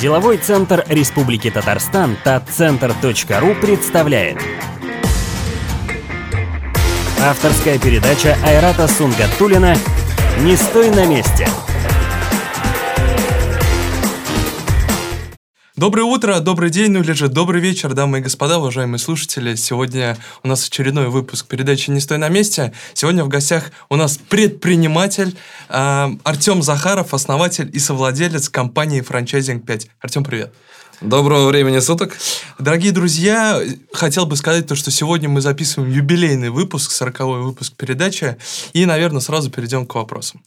Деловой 0.00 0.38
центр 0.38 0.84
Республики 0.88 1.50
Татарстан 1.50 2.16
татцентр.ру 2.24 3.54
представляет. 3.54 4.38
Авторская 7.22 7.78
передача 7.78 8.36
Айрата 8.44 8.88
Сунгатулина 8.88 9.76
«Не 10.40 10.56
стой 10.56 10.90
на 10.90 11.06
месте» 11.06 11.48
Доброе 15.76 16.04
утро, 16.04 16.38
добрый 16.38 16.70
день, 16.70 16.92
ну 16.92 17.00
или 17.00 17.10
же 17.14 17.26
добрый 17.26 17.60
вечер, 17.60 17.94
дамы 17.94 18.18
и 18.18 18.20
господа, 18.20 18.58
уважаемые 18.58 19.00
слушатели. 19.00 19.56
Сегодня 19.56 20.16
у 20.44 20.48
нас 20.48 20.64
очередной 20.64 21.08
выпуск 21.08 21.48
передачи 21.48 21.90
«Не 21.90 21.98
стой 21.98 22.18
на 22.18 22.28
месте». 22.28 22.72
Сегодня 22.92 23.24
в 23.24 23.28
гостях 23.28 23.72
у 23.88 23.96
нас 23.96 24.16
предприниматель 24.16 25.36
э, 25.68 26.10
Артем 26.22 26.62
Захаров, 26.62 27.12
основатель 27.12 27.68
и 27.72 27.80
совладелец 27.80 28.48
компании 28.50 29.00
«Франчайзинг 29.00 29.68
5». 29.68 29.88
Артем, 30.00 30.22
привет. 30.22 30.54
Доброго 31.00 31.48
времени 31.48 31.80
суток. 31.80 32.16
Дорогие 32.60 32.92
друзья, 32.92 33.60
хотел 33.92 34.26
бы 34.26 34.36
сказать 34.36 34.68
то, 34.68 34.76
что 34.76 34.92
сегодня 34.92 35.28
мы 35.28 35.40
записываем 35.40 35.90
юбилейный 35.92 36.50
выпуск, 36.50 36.92
40 36.92 37.18
выпуск 37.42 37.74
передачи, 37.76 38.36
и, 38.74 38.86
наверное, 38.86 39.20
сразу 39.20 39.50
перейдем 39.50 39.86
к 39.86 39.96
вопросам. 39.96 40.40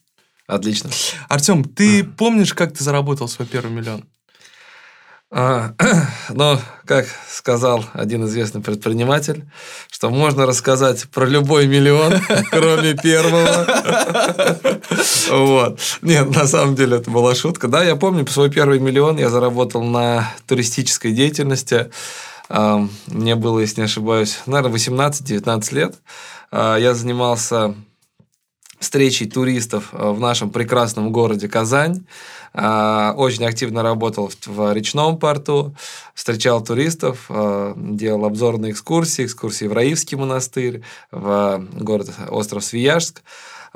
Отлично. 0.47 0.89
Артем, 1.27 1.65
ты 1.65 2.05
помнишь, 2.05 2.53
как 2.53 2.73
ты 2.73 2.81
заработал 2.81 3.27
свой 3.27 3.45
первый 3.45 3.73
миллион? 3.73 4.05
А, 5.29 5.73
ну, 6.29 6.57
как 6.85 7.05
сказал 7.29 7.83
один 7.93 8.25
известный 8.25 8.61
предприниматель, 8.61 9.45
что 9.91 10.09
можно 10.09 10.45
рассказать 10.45 11.09
про 11.09 11.25
любой 11.25 11.67
миллион, 11.67 12.13
кроме 12.51 12.95
первого. 12.95 13.67
Вот. 15.29 15.79
Нет, 16.01 16.33
на 16.33 16.47
самом 16.47 16.75
деле 16.75 16.97
это 16.97 17.11
была 17.11 17.35
шутка. 17.35 17.67
Да, 17.67 17.83
я 17.83 17.97
помню, 17.97 18.25
свой 18.27 18.49
первый 18.49 18.79
миллион 18.79 19.17
я 19.17 19.29
заработал 19.29 19.83
на 19.83 20.33
туристической 20.47 21.11
деятельности. 21.11 21.91
Мне 23.07 23.35
было, 23.35 23.59
если 23.59 23.81
не 23.81 23.85
ошибаюсь, 23.85 24.39
наверное, 24.45 24.77
18-19 24.77 25.75
лет. 25.75 25.95
А, 26.49 26.77
я 26.77 26.93
занимался 26.93 27.75
встречей 28.79 29.29
туристов 29.29 29.89
в 29.91 30.19
нашем 30.19 30.49
прекрасном 30.49 31.11
городе 31.11 31.47
Казань. 31.47 32.05
А, 32.53 33.13
очень 33.15 33.45
активно 33.45 33.83
работал 33.83 34.31
в 34.45 34.73
речном 34.73 35.17
порту, 35.17 35.75
встречал 36.13 36.63
туристов, 36.63 37.25
а, 37.29 37.73
делал 37.75 38.25
обзорные 38.25 38.71
экскурсии, 38.71 39.25
экскурсии 39.25 39.65
в 39.65 39.73
Раивский 39.73 40.17
монастырь, 40.17 40.81
в 41.11 41.63
город 41.73 42.09
остров 42.29 42.63
Свияжск. 42.63 43.21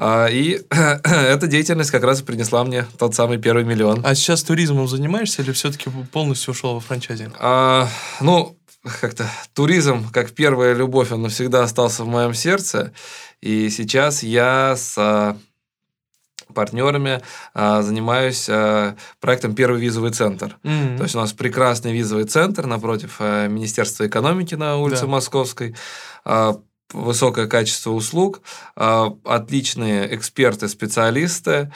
И 0.02 0.66
эта 0.72 1.48
деятельность 1.48 1.92
как 1.92 2.04
раз 2.04 2.22
и 2.22 2.24
принесла 2.24 2.64
мне 2.64 2.88
тот 2.98 3.14
самый 3.14 3.38
первый 3.38 3.66
миллион. 3.66 4.02
А 4.04 4.16
сейчас 4.16 4.42
туризмом 4.42 4.88
занимаешься 4.88 5.44
или 5.44 5.52
все-таки 5.52 5.92
полностью 6.12 6.54
ушел 6.54 6.74
во 6.74 6.80
франчайзинг? 6.80 7.36
А, 7.40 7.88
ну, 8.20 8.56
как-то 8.84 9.30
туризм, 9.54 10.10
как 10.12 10.32
первая 10.32 10.74
любовь, 10.74 11.12
он 11.12 11.24
навсегда 11.24 11.64
остался 11.64 12.04
в 12.04 12.08
моем 12.08 12.34
сердце. 12.34 12.94
И 13.42 13.70
сейчас 13.70 14.24
я 14.24 14.76
с 14.76 15.38
партнерами 16.54 17.22
а, 17.54 17.82
занимаюсь 17.82 18.48
а, 18.50 18.96
проектом 19.20 19.56
«Первый 19.56 19.80
визовый 19.80 20.12
центр». 20.12 20.58
Mm-hmm. 20.64 20.98
То 20.98 21.04
есть 21.04 21.16
у 21.16 21.20
нас 21.20 21.32
прекрасный 21.34 21.94
визовый 21.94 22.26
центр 22.26 22.66
напротив 22.66 23.16
а, 23.20 23.48
Министерства 23.48 24.06
экономики 24.06 24.56
на 24.56 24.78
улице 24.78 25.04
да. 25.04 25.08
Московской. 25.08 25.76
А, 26.26 26.60
высокое 26.94 27.48
качество 27.48 27.92
услуг, 27.92 28.42
а, 28.76 29.14
отличные 29.24 30.14
эксперты, 30.14 30.68
специалисты, 30.68 31.52
а, 31.52 31.72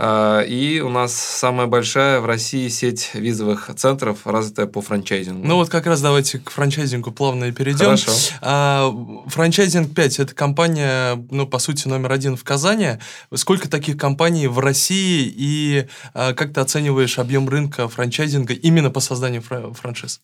и 0.00 0.82
у 0.84 0.88
нас 0.88 1.14
самая 1.14 1.66
большая 1.66 2.20
в 2.20 2.26
России 2.26 2.68
сеть 2.68 3.10
визовых 3.14 3.70
центров, 3.76 4.20
развитая 4.24 4.66
по 4.66 4.80
франчайзингу. 4.80 5.46
Ну 5.46 5.56
вот 5.56 5.68
как 5.68 5.86
раз 5.86 6.00
давайте 6.00 6.38
к 6.38 6.50
франчайзингу 6.50 7.12
плавно 7.12 7.46
и 7.46 7.52
перейдем. 7.52 7.86
Хорошо. 7.86 8.12
А, 8.40 8.90
франчайзинг 9.26 9.94
5– 9.94 10.18
это 10.20 10.34
компания, 10.34 11.16
ну, 11.30 11.46
по 11.46 11.58
сути, 11.58 11.88
номер 11.88 12.12
один 12.12 12.36
в 12.36 12.44
Казани. 12.44 12.98
Сколько 13.34 13.68
таких 13.68 13.98
компаний 13.98 14.46
в 14.46 14.58
России 14.58 15.32
и 15.36 15.86
а, 16.14 16.32
как 16.32 16.54
ты 16.54 16.60
оцениваешь 16.60 17.18
объем 17.18 17.48
рынка 17.48 17.88
франчайзинга 17.88 18.54
именно 18.54 18.90
по 18.90 19.00
созданию 19.00 19.42
фра- 19.42 19.72
франшиз? 19.72 20.22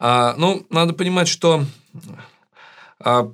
А, 0.00 0.34
ну, 0.36 0.66
надо 0.70 0.92
понимать, 0.92 1.28
что 1.28 1.64
а, 3.00 3.30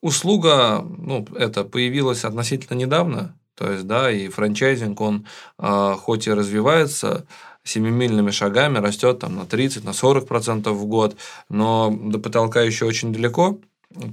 услуга, 0.00 0.84
ну, 0.84 1.26
это 1.36 1.64
появилась 1.64 2.24
относительно 2.24 2.76
недавно, 2.76 3.36
то 3.60 3.70
есть, 3.70 3.86
да, 3.86 4.10
и 4.10 4.28
франчайзинг, 4.28 4.98
он 5.02 5.26
э, 5.58 5.94
хоть 5.98 6.26
и 6.26 6.32
развивается 6.32 7.26
семимильными 7.62 8.30
шагами, 8.30 8.78
растет 8.78 9.18
там 9.18 9.36
на 9.36 9.44
30, 9.44 9.84
на 9.84 9.92
40 9.92 10.26
процентов 10.26 10.78
в 10.78 10.86
год, 10.86 11.14
но 11.50 11.94
до 11.94 12.18
потолка 12.18 12.62
еще 12.62 12.86
очень 12.86 13.12
далеко, 13.12 13.58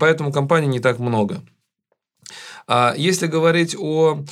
поэтому 0.01 0.33
компаний 0.33 0.67
не 0.67 0.81
так 0.81 0.99
много. 0.99 1.41
А 2.67 2.93
если 2.97 3.27
говорить 3.27 3.73
о 3.79 4.25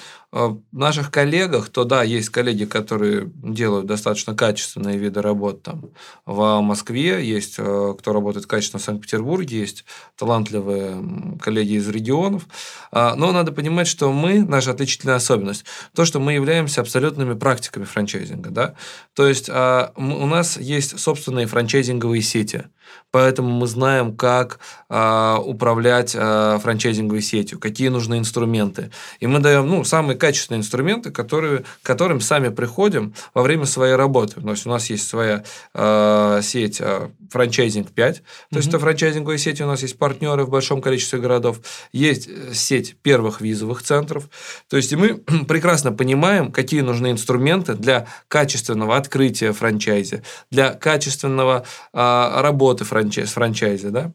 наших 0.71 1.11
коллегах, 1.11 1.69
то 1.69 1.85
да, 1.85 2.03
есть 2.03 2.29
коллеги, 2.29 2.65
которые 2.65 3.31
делают 3.35 3.85
достаточно 3.85 4.35
качественные 4.35 4.97
виды 4.97 5.21
работ 5.21 5.63
там 5.63 5.91
в 6.25 6.59
Москве, 6.59 7.25
есть 7.25 7.55
э, 7.57 7.93
кто 7.97 8.11
работает 8.11 8.45
качественно 8.45 8.81
в 8.81 8.83
Санкт-Петербурге, 8.83 9.59
есть 9.59 9.85
талантливые 10.17 11.37
коллеги 11.41 11.73
из 11.73 11.87
регионов. 11.87 12.47
А, 12.91 13.15
но 13.15 13.31
надо 13.31 13.51
понимать, 13.51 13.87
что 13.87 14.11
мы, 14.11 14.43
наша 14.43 14.71
отличительная 14.71 15.15
особенность, 15.15 15.63
то, 15.93 16.03
что 16.03 16.19
мы 16.19 16.33
являемся 16.33 16.81
абсолютными 16.81 17.33
практиками 17.33 17.85
франчайзинга. 17.85 18.49
Да? 18.49 18.75
То 19.13 19.27
есть 19.27 19.49
а, 19.49 19.93
у 19.95 20.25
нас 20.25 20.57
есть 20.57 20.99
собственные 20.99 21.47
франчайзинговые 21.47 22.21
сети, 22.21 22.65
поэтому 23.11 23.49
мы 23.49 23.67
знаем, 23.67 24.15
как 24.15 24.59
а, 24.89 25.39
управлять 25.39 26.11
франчайзинговой 26.11 27.21
сетью, 27.21 27.59
какие 27.59 27.87
нужны 27.87 28.17
инструменты. 28.17 28.91
И 29.21 29.27
мы 29.27 29.39
даем 29.39 29.67
ну, 29.67 29.83
самые 29.83 30.17
качественные 30.25 30.61
инструменты, 30.61 31.11
которые, 31.11 31.59
к 31.59 31.65
которым 31.83 32.19
сами 32.19 32.49
приходим 32.49 33.13
во 33.35 33.43
время 33.43 33.67
своей 33.67 33.93
работы. 33.93 34.41
То 34.41 34.49
есть 34.49 34.65
у 34.65 34.69
нас 34.71 34.89
есть 34.89 35.07
своя 35.07 35.43
э, 35.75 36.39
сеть 36.41 36.81
э, 36.81 37.09
франчайзинг 37.29 37.91
5, 37.91 38.15
то 38.15 38.21
mm-hmm. 38.21 38.57
есть 38.57 38.69
это 38.69 38.79
франчайзинговые 38.79 39.37
сети, 39.37 39.61
у 39.61 39.67
нас 39.67 39.83
есть 39.83 39.99
партнеры 39.99 40.45
в 40.45 40.49
большом 40.49 40.81
количестве 40.81 41.19
городов, 41.19 41.59
есть 41.93 42.27
э, 42.27 42.55
сеть 42.55 42.97
первых 43.03 43.39
визовых 43.39 43.83
центров. 43.83 44.27
То 44.67 44.77
есть 44.77 44.95
мы 44.95 45.17
прекрасно 45.47 45.91
понимаем, 45.91 46.51
какие 46.51 46.81
нужны 46.81 47.11
инструменты 47.11 47.75
для 47.75 48.07
качественного 48.27 48.97
открытия 48.97 49.53
франчайзи, 49.53 50.23
для 50.49 50.73
качественного 50.73 51.65
э, 51.93 52.41
работы 52.41 52.83
франчайз, 52.83 53.29
франчайзи, 53.29 53.89
да. 53.89 54.11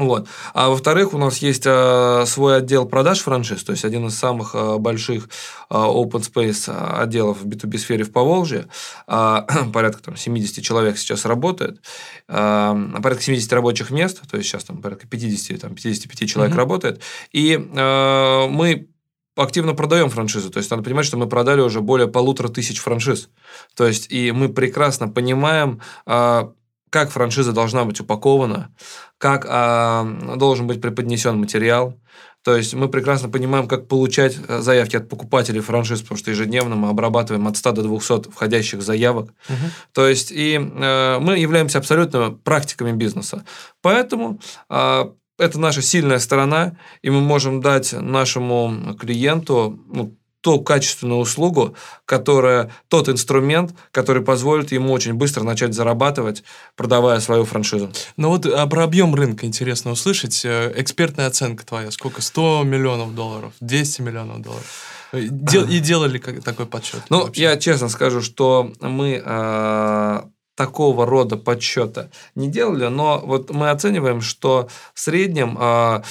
Вот. 0.00 0.28
А 0.54 0.70
во-вторых, 0.70 1.12
у 1.12 1.18
нас 1.18 1.38
есть 1.38 1.64
э, 1.66 2.24
свой 2.26 2.56
отдел 2.56 2.86
продаж 2.86 3.20
франшиз, 3.20 3.62
то 3.62 3.72
есть 3.72 3.84
один 3.84 4.06
из 4.06 4.18
самых 4.18 4.54
э, 4.54 4.78
больших 4.78 5.28
э, 5.68 5.74
open 5.74 6.22
space 6.22 6.72
отделов 6.98 7.42
в 7.42 7.46
B2B 7.46 7.76
сфере 7.76 8.04
в 8.04 8.10
Поволжье. 8.10 8.68
Э, 9.06 9.42
порядка 9.74 10.02
там, 10.02 10.16
70 10.16 10.64
человек 10.64 10.96
сейчас 10.96 11.26
работает. 11.26 11.82
Э, 12.28 12.74
порядка 13.02 13.22
70 13.22 13.52
рабочих 13.52 13.90
мест, 13.90 14.22
то 14.30 14.38
есть 14.38 14.48
сейчас 14.48 14.64
там 14.64 14.80
порядка 14.80 15.06
50, 15.06 15.60
там, 15.60 15.74
55 15.74 16.30
человек 16.30 16.54
mm-hmm. 16.54 16.56
работает. 16.56 17.02
И 17.32 17.52
э, 17.56 18.46
мы 18.48 18.88
активно 19.36 19.74
продаем 19.74 20.08
франшизу. 20.08 20.50
То 20.50 20.58
есть 20.60 20.70
надо 20.70 20.82
понимать, 20.82 21.04
что 21.04 21.18
мы 21.18 21.28
продали 21.28 21.60
уже 21.60 21.82
более 21.82 22.08
полутора 22.08 22.48
тысяч 22.48 22.78
франшиз. 22.78 23.28
То 23.76 23.86
есть 23.86 24.10
и 24.10 24.32
мы 24.32 24.48
прекрасно 24.48 25.08
понимаем, 25.08 25.82
э, 26.06 26.48
как 26.90 27.10
франшиза 27.10 27.52
должна 27.52 27.84
быть 27.84 28.00
упакована, 28.00 28.74
как 29.18 29.46
э, 29.48 30.36
должен 30.36 30.66
быть 30.66 30.80
преподнесен 30.80 31.38
материал. 31.38 31.96
То 32.42 32.56
есть 32.56 32.72
мы 32.74 32.88
прекрасно 32.88 33.28
понимаем, 33.28 33.68
как 33.68 33.86
получать 33.86 34.36
э, 34.48 34.60
заявки 34.60 34.96
от 34.96 35.08
покупателей 35.08 35.60
франшиз, 35.60 36.00
потому 36.00 36.18
что 36.18 36.30
ежедневно 36.30 36.74
мы 36.74 36.88
обрабатываем 36.88 37.46
от 37.46 37.56
100 37.56 37.72
до 37.72 37.82
200 37.82 38.30
входящих 38.30 38.82
заявок. 38.82 39.30
Угу. 39.48 39.56
То 39.92 40.08
есть 40.08 40.32
и 40.32 40.56
э, 40.56 41.18
мы 41.20 41.38
являемся 41.38 41.78
абсолютно 41.78 42.30
практиками 42.30 42.92
бизнеса. 42.92 43.44
Поэтому 43.82 44.40
э, 44.68 45.04
это 45.38 45.58
наша 45.58 45.82
сильная 45.82 46.18
сторона, 46.18 46.76
и 47.02 47.10
мы 47.10 47.20
можем 47.20 47.60
дать 47.60 47.92
нашему 47.92 48.94
клиенту 48.98 49.78
ну, 49.88 50.16
ту 50.40 50.60
качественную 50.60 51.20
услугу, 51.20 51.74
которая, 52.04 52.72
тот 52.88 53.08
инструмент, 53.08 53.74
который 53.92 54.22
позволит 54.22 54.72
ему 54.72 54.92
очень 54.92 55.14
быстро 55.14 55.42
начать 55.42 55.74
зарабатывать, 55.74 56.42
продавая 56.76 57.20
свою 57.20 57.44
франшизу. 57.44 57.90
Ну 58.16 58.30
вот 58.30 58.46
а 58.46 58.66
про 58.66 58.84
объем 58.84 59.14
рынка 59.14 59.46
интересно 59.46 59.90
услышать. 59.90 60.44
Э, 60.44 60.72
экспертная 60.76 61.26
оценка 61.26 61.64
твоя. 61.66 61.90
Сколько? 61.90 62.22
100 62.22 62.62
миллионов 62.64 63.14
долларов? 63.14 63.52
200 63.60 64.02
миллионов 64.02 64.40
долларов? 64.40 64.66
Дел, 65.12 65.66
и 65.66 65.78
делали 65.80 66.18
как, 66.18 66.42
такой 66.42 66.66
подсчет? 66.66 67.02
Ну, 67.10 67.24
вообще? 67.24 67.42
я 67.42 67.56
честно 67.56 67.88
скажу, 67.88 68.22
что 68.22 68.72
мы 68.80 69.22
э, 69.24 70.20
такого 70.54 71.06
рода 71.06 71.36
подсчета 71.36 72.10
не 72.34 72.48
делали, 72.48 72.86
но 72.86 73.20
вот 73.24 73.50
мы 73.50 73.70
оцениваем, 73.70 74.20
что 74.20 74.68
в 74.94 75.00
среднем... 75.00 75.56
Э, 75.60 76.02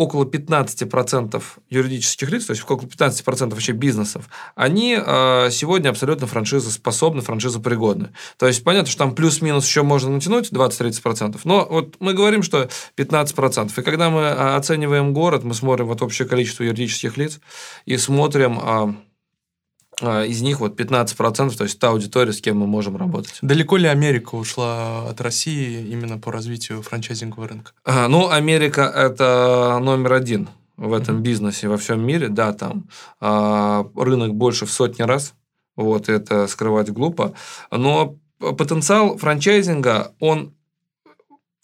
около 0.00 0.24
15% 0.24 1.42
юридических 1.68 2.30
лиц, 2.30 2.46
то 2.46 2.52
есть 2.52 2.64
около 2.64 2.88
15% 2.88 3.50
вообще 3.50 3.72
бизнесов, 3.72 4.30
они 4.54 4.96
э, 4.98 5.48
сегодня 5.50 5.90
абсолютно 5.90 6.26
франшизоспособны, 6.26 7.20
франшизопригодны. 7.20 8.08
То 8.38 8.46
есть 8.46 8.64
понятно, 8.64 8.88
что 8.88 9.00
там 9.00 9.14
плюс-минус 9.14 9.66
еще 9.66 9.82
можно 9.82 10.10
натянуть 10.10 10.50
20-30%, 10.50 11.40
но 11.44 11.66
вот 11.68 11.96
мы 12.00 12.14
говорим, 12.14 12.42
что 12.42 12.70
15%. 12.96 13.72
И 13.76 13.82
когда 13.82 14.08
мы 14.08 14.28
а, 14.28 14.56
оцениваем 14.56 15.12
город, 15.12 15.44
мы 15.44 15.52
смотрим 15.52 15.86
вот 15.86 16.00
общее 16.00 16.26
количество 16.26 16.62
юридических 16.64 17.18
лиц 17.18 17.38
и 17.84 17.98
смотрим... 17.98 18.96
Э, 20.00 20.26
из 20.26 20.42
них 20.42 20.60
вот 20.60 20.78
15%, 20.78 21.56
то 21.56 21.64
есть 21.64 21.78
та 21.78 21.88
аудитория, 21.88 22.32
с 22.32 22.40
кем 22.40 22.58
мы 22.58 22.66
можем 22.66 22.96
работать. 22.96 23.38
Далеко 23.42 23.76
ли 23.76 23.86
Америка 23.86 24.34
ушла 24.34 25.08
от 25.08 25.20
России 25.20 25.86
именно 25.90 26.18
по 26.18 26.32
развитию 26.32 26.82
франчайзингового 26.82 27.48
рынка? 27.48 27.72
А, 27.84 28.08
ну, 28.08 28.30
Америка– 28.30 28.82
это 28.94 29.78
номер 29.80 30.14
один 30.14 30.48
в 30.76 30.92
этом 30.92 31.18
mm-hmm. 31.18 31.22
бизнесе 31.22 31.68
во 31.68 31.76
всем 31.76 32.04
мире. 32.04 32.28
Да, 32.28 32.52
там 32.52 32.88
а, 33.20 33.86
рынок 33.94 34.34
больше 34.34 34.66
в 34.66 34.70
сотни 34.70 35.02
раз, 35.02 35.34
вот 35.76 36.08
это 36.08 36.46
скрывать 36.46 36.90
глупо. 36.90 37.34
Но 37.70 38.16
потенциал 38.38 39.18
франчайзинга, 39.18 40.14
он 40.18 40.54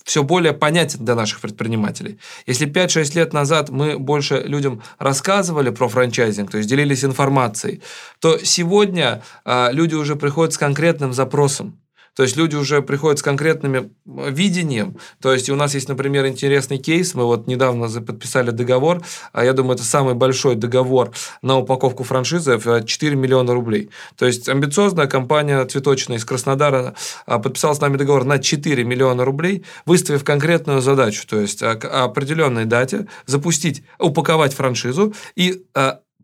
все 0.06 0.22
более 0.22 0.52
понятен 0.52 1.04
для 1.04 1.14
наших 1.16 1.40
предпринимателей. 1.40 2.18
Если 2.46 2.66
5-6 2.66 3.16
лет 3.16 3.32
назад 3.32 3.70
мы 3.70 3.98
больше 3.98 4.38
людям 4.46 4.80
рассказывали 4.98 5.70
про 5.70 5.88
франчайзинг, 5.88 6.50
то 6.50 6.58
есть 6.58 6.70
делились 6.70 7.04
информацией, 7.04 7.82
то 8.20 8.38
сегодня 8.38 9.22
э, 9.44 9.72
люди 9.72 9.96
уже 9.96 10.14
приходят 10.14 10.54
с 10.54 10.58
конкретным 10.58 11.12
запросом. 11.12 11.78
То 12.16 12.22
есть 12.22 12.36
люди 12.36 12.56
уже 12.56 12.80
приходят 12.80 13.18
с 13.18 13.22
конкретным 13.22 13.94
видением. 14.06 14.96
То 15.20 15.34
есть 15.34 15.50
у 15.50 15.54
нас 15.54 15.74
есть, 15.74 15.88
например, 15.88 16.26
интересный 16.26 16.78
кейс. 16.78 17.14
Мы 17.14 17.24
вот 17.24 17.46
недавно 17.46 17.88
подписали 18.00 18.50
договор. 18.50 19.02
А 19.32 19.44
я 19.44 19.52
думаю, 19.52 19.74
это 19.74 19.84
самый 19.84 20.14
большой 20.14 20.54
договор 20.56 21.12
на 21.42 21.58
упаковку 21.58 22.04
франшизы 22.04 22.56
в 22.56 22.84
4 22.84 23.14
миллиона 23.14 23.52
рублей. 23.52 23.90
То 24.16 24.24
есть 24.26 24.48
амбициозная 24.48 25.06
компания 25.06 25.62
цветочная 25.66 26.16
из 26.16 26.24
Краснодара 26.24 26.94
а, 27.26 27.38
подписала 27.38 27.74
с 27.74 27.80
нами 27.80 27.98
договор 27.98 28.24
на 28.24 28.38
4 28.38 28.82
миллиона 28.82 29.24
рублей, 29.24 29.64
выставив 29.84 30.24
конкретную 30.24 30.80
задачу, 30.80 31.26
то 31.26 31.38
есть 31.38 31.60
к 31.60 32.04
определенной 32.04 32.64
дате 32.64 33.08
запустить, 33.26 33.82
упаковать 33.98 34.54
франшизу 34.54 35.14
и 35.34 35.64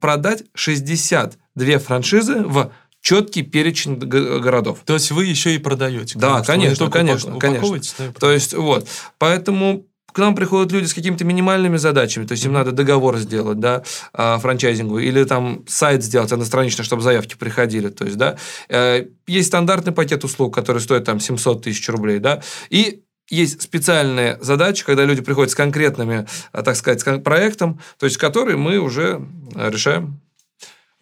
продать 0.02 0.42
62 0.54 1.78
франшизы 1.78 2.42
в 2.42 2.72
четкий 3.02 3.42
перечень 3.42 3.96
городов. 3.96 4.78
То 4.86 4.94
есть 4.94 5.10
вы 5.10 5.26
еще 5.26 5.54
и 5.54 5.58
продаете? 5.58 6.18
Да, 6.18 6.42
конечно, 6.42 6.88
конечно, 6.90 7.38
конечно. 7.38 8.12
То 8.18 8.30
есть 8.30 8.54
вот, 8.54 8.88
поэтому 9.18 9.84
к 10.12 10.18
нам 10.18 10.34
приходят 10.34 10.72
люди 10.72 10.86
с 10.86 10.94
какими-то 10.94 11.24
минимальными 11.24 11.78
задачами, 11.78 12.26
то 12.26 12.32
есть 12.32 12.44
им 12.44 12.52
надо 12.52 12.72
договор 12.72 13.18
сделать, 13.18 13.58
да, 13.60 13.82
а, 14.12 14.38
франчайзингу, 14.38 14.98
или 14.98 15.24
там 15.24 15.64
сайт 15.66 16.04
сделать 16.04 16.32
одностранично, 16.32 16.84
чтобы 16.84 17.02
заявки 17.02 17.34
приходили, 17.34 17.88
то 17.88 18.04
есть, 18.04 18.18
да, 18.18 18.36
э, 18.68 19.06
есть 19.26 19.48
стандартный 19.48 19.92
пакет 19.92 20.22
услуг, 20.24 20.54
который 20.54 20.80
стоит 20.82 21.04
там 21.04 21.18
700 21.18 21.64
тысяч 21.64 21.88
рублей, 21.88 22.18
да, 22.18 22.42
и 22.68 23.02
есть 23.30 23.62
специальные 23.62 24.38
задачи, 24.42 24.84
когда 24.84 25.04
люди 25.06 25.22
приходят 25.22 25.50
с 25.50 25.54
конкретными, 25.54 26.26
а, 26.52 26.62
так 26.62 26.76
сказать, 26.76 27.24
проектом, 27.24 27.80
то 27.98 28.04
есть 28.04 28.18
которые 28.18 28.58
мы 28.58 28.78
уже 28.78 29.26
решаем. 29.54 30.20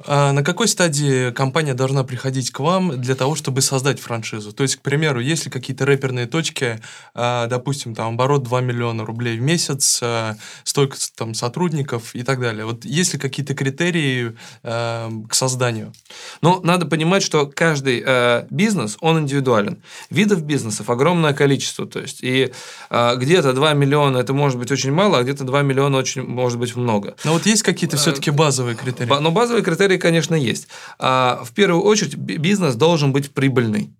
А 0.06 0.32
на 0.32 0.42
какой 0.42 0.66
стадии 0.68 1.30
компания 1.30 1.74
должна 1.74 2.04
приходить 2.04 2.50
к 2.50 2.60
вам 2.60 3.00
для 3.00 3.14
того, 3.14 3.34
чтобы 3.34 3.60
создать 3.60 4.00
франшизу? 4.00 4.52
То 4.52 4.62
есть, 4.62 4.76
к 4.76 4.80
примеру, 4.80 5.20
если 5.20 5.50
какие-то 5.50 5.84
рэперные 5.84 6.26
точки, 6.26 6.80
а, 7.14 7.46
допустим, 7.46 7.94
там 7.94 8.14
оборот 8.14 8.42
2 8.42 8.60
миллиона 8.62 9.04
рублей 9.04 9.38
в 9.38 9.42
месяц, 9.42 10.00
а, 10.02 10.36
столько 10.64 10.96
там 11.14 11.34
сотрудников 11.34 12.14
и 12.14 12.22
так 12.22 12.40
далее. 12.40 12.64
Вот 12.64 12.84
есть 12.84 13.12
ли 13.12 13.18
какие-то 13.18 13.54
критерии 13.54 14.36
к 14.62 15.34
созданию? 15.34 15.92
Ну, 16.42 16.60
надо 16.62 16.86
понимать, 16.86 17.22
что 17.22 17.46
каждый 17.46 18.04
бизнес, 18.50 18.96
он 19.00 19.20
индивидуален. 19.20 19.82
Видов 20.10 20.42
бизнесов 20.42 20.90
огромное 20.90 21.32
количество. 21.32 21.86
То 21.86 22.00
есть, 22.00 22.20
и 22.22 22.52
где-то 22.90 23.52
2 23.52 23.74
миллиона 23.74 24.18
это 24.18 24.32
может 24.32 24.58
быть 24.58 24.70
очень 24.70 24.92
мало, 24.92 25.18
а 25.18 25.22
где-то 25.22 25.44
2 25.44 25.62
миллиона 25.62 25.98
очень 25.98 26.22
может 26.22 26.58
быть 26.58 26.76
много. 26.76 27.16
Но 27.24 27.32
вот 27.32 27.46
есть 27.46 27.62
какие-то 27.62 27.96
все-таки 27.96 28.30
базовые 28.30 28.76
критерии? 28.76 29.08
Но 29.08 29.20
ну, 29.20 29.30
базовые 29.30 29.62
критерии 29.62 29.89
критерии, 29.90 29.98
конечно, 29.98 30.34
есть. 30.34 30.68
А, 30.98 31.42
в 31.44 31.52
первую 31.52 31.82
очередь, 31.82 32.16
бизнес 32.16 32.74
должен 32.74 33.12
быть 33.12 33.30
прибыльный. 33.30 33.90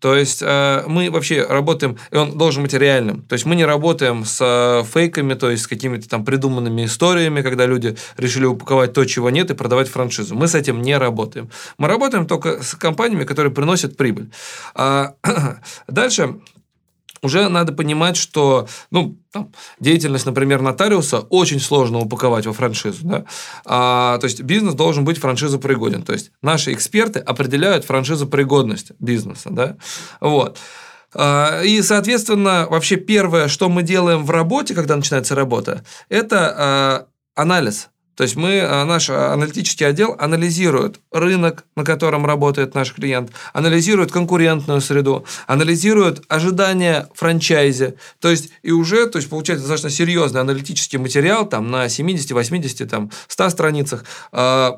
То 0.00 0.14
есть 0.14 0.42
э, 0.42 0.84
мы 0.86 1.10
вообще 1.10 1.44
работаем, 1.46 1.98
и 2.10 2.16
он 2.16 2.38
должен 2.38 2.62
быть 2.62 2.72
реальным. 2.72 3.20
То 3.28 3.34
есть 3.34 3.44
мы 3.44 3.54
не 3.54 3.66
работаем 3.66 4.24
с 4.24 4.40
э, 4.40 4.84
фейками, 4.90 5.34
то 5.34 5.50
есть 5.50 5.64
с 5.64 5.66
какими-то 5.66 6.08
там 6.08 6.24
придуманными 6.24 6.86
историями, 6.86 7.42
когда 7.42 7.66
люди 7.66 7.96
решили 8.16 8.46
упаковать 8.46 8.94
то, 8.94 9.04
чего 9.04 9.28
нет, 9.28 9.50
и 9.50 9.54
продавать 9.54 9.88
франшизу. 9.88 10.34
Мы 10.34 10.48
с 10.48 10.54
этим 10.54 10.80
не 10.80 10.96
работаем. 10.96 11.50
Мы 11.76 11.88
работаем 11.88 12.26
только 12.26 12.62
с 12.62 12.74
компаниями, 12.76 13.24
которые 13.24 13.52
приносят 13.52 13.98
прибыль. 13.98 14.30
А, 14.74 15.12
дальше 15.86 16.36
уже 17.22 17.48
надо 17.48 17.72
понимать, 17.72 18.16
что 18.16 18.68
ну, 18.90 19.18
там, 19.32 19.52
деятельность, 19.78 20.26
например, 20.26 20.62
нотариуса 20.62 21.20
очень 21.20 21.60
сложно 21.60 21.98
упаковать 21.98 22.46
во 22.46 22.52
франшизу. 22.52 23.06
Да? 23.06 23.24
А, 23.64 24.18
то 24.18 24.24
есть 24.24 24.42
бизнес 24.42 24.74
должен 24.74 25.04
быть 25.04 25.18
франшизопригоден. 25.18 26.02
То 26.02 26.12
есть 26.12 26.32
наши 26.42 26.72
эксперты 26.72 27.18
определяют 27.20 27.84
франшизопригодность 27.84 28.92
бизнеса. 28.98 29.48
Да? 29.50 29.76
Вот. 30.20 30.58
А, 31.14 31.62
и, 31.62 31.82
соответственно, 31.82 32.66
вообще 32.70 32.96
первое, 32.96 33.48
что 33.48 33.68
мы 33.68 33.82
делаем 33.82 34.24
в 34.24 34.30
работе, 34.30 34.74
когда 34.74 34.96
начинается 34.96 35.34
работа, 35.34 35.84
это 36.08 36.54
а, 36.56 37.06
анализ 37.34 37.88
то 38.20 38.24
есть 38.24 38.36
мы, 38.36 38.50
э, 38.50 38.84
наш 38.84 39.08
аналитический 39.08 39.86
отдел 39.86 40.14
анализирует 40.18 41.00
рынок, 41.10 41.64
на 41.74 41.86
котором 41.86 42.26
работает 42.26 42.74
наш 42.74 42.92
клиент, 42.92 43.30
анализирует 43.54 44.12
конкурентную 44.12 44.82
среду, 44.82 45.24
анализирует 45.46 46.22
ожидания 46.28 47.08
франчайзи. 47.14 47.94
То 48.18 48.28
есть 48.28 48.50
и 48.60 48.72
уже, 48.72 49.06
то 49.06 49.16
есть 49.16 49.30
получается 49.30 49.66
достаточно 49.66 49.88
серьезный 49.88 50.42
аналитический 50.42 50.98
материал 50.98 51.48
там 51.48 51.70
на 51.70 51.88
70, 51.88 52.32
80, 52.32 52.90
там 52.90 53.10
100 53.26 53.48
страницах, 53.48 54.04
э, 54.32 54.72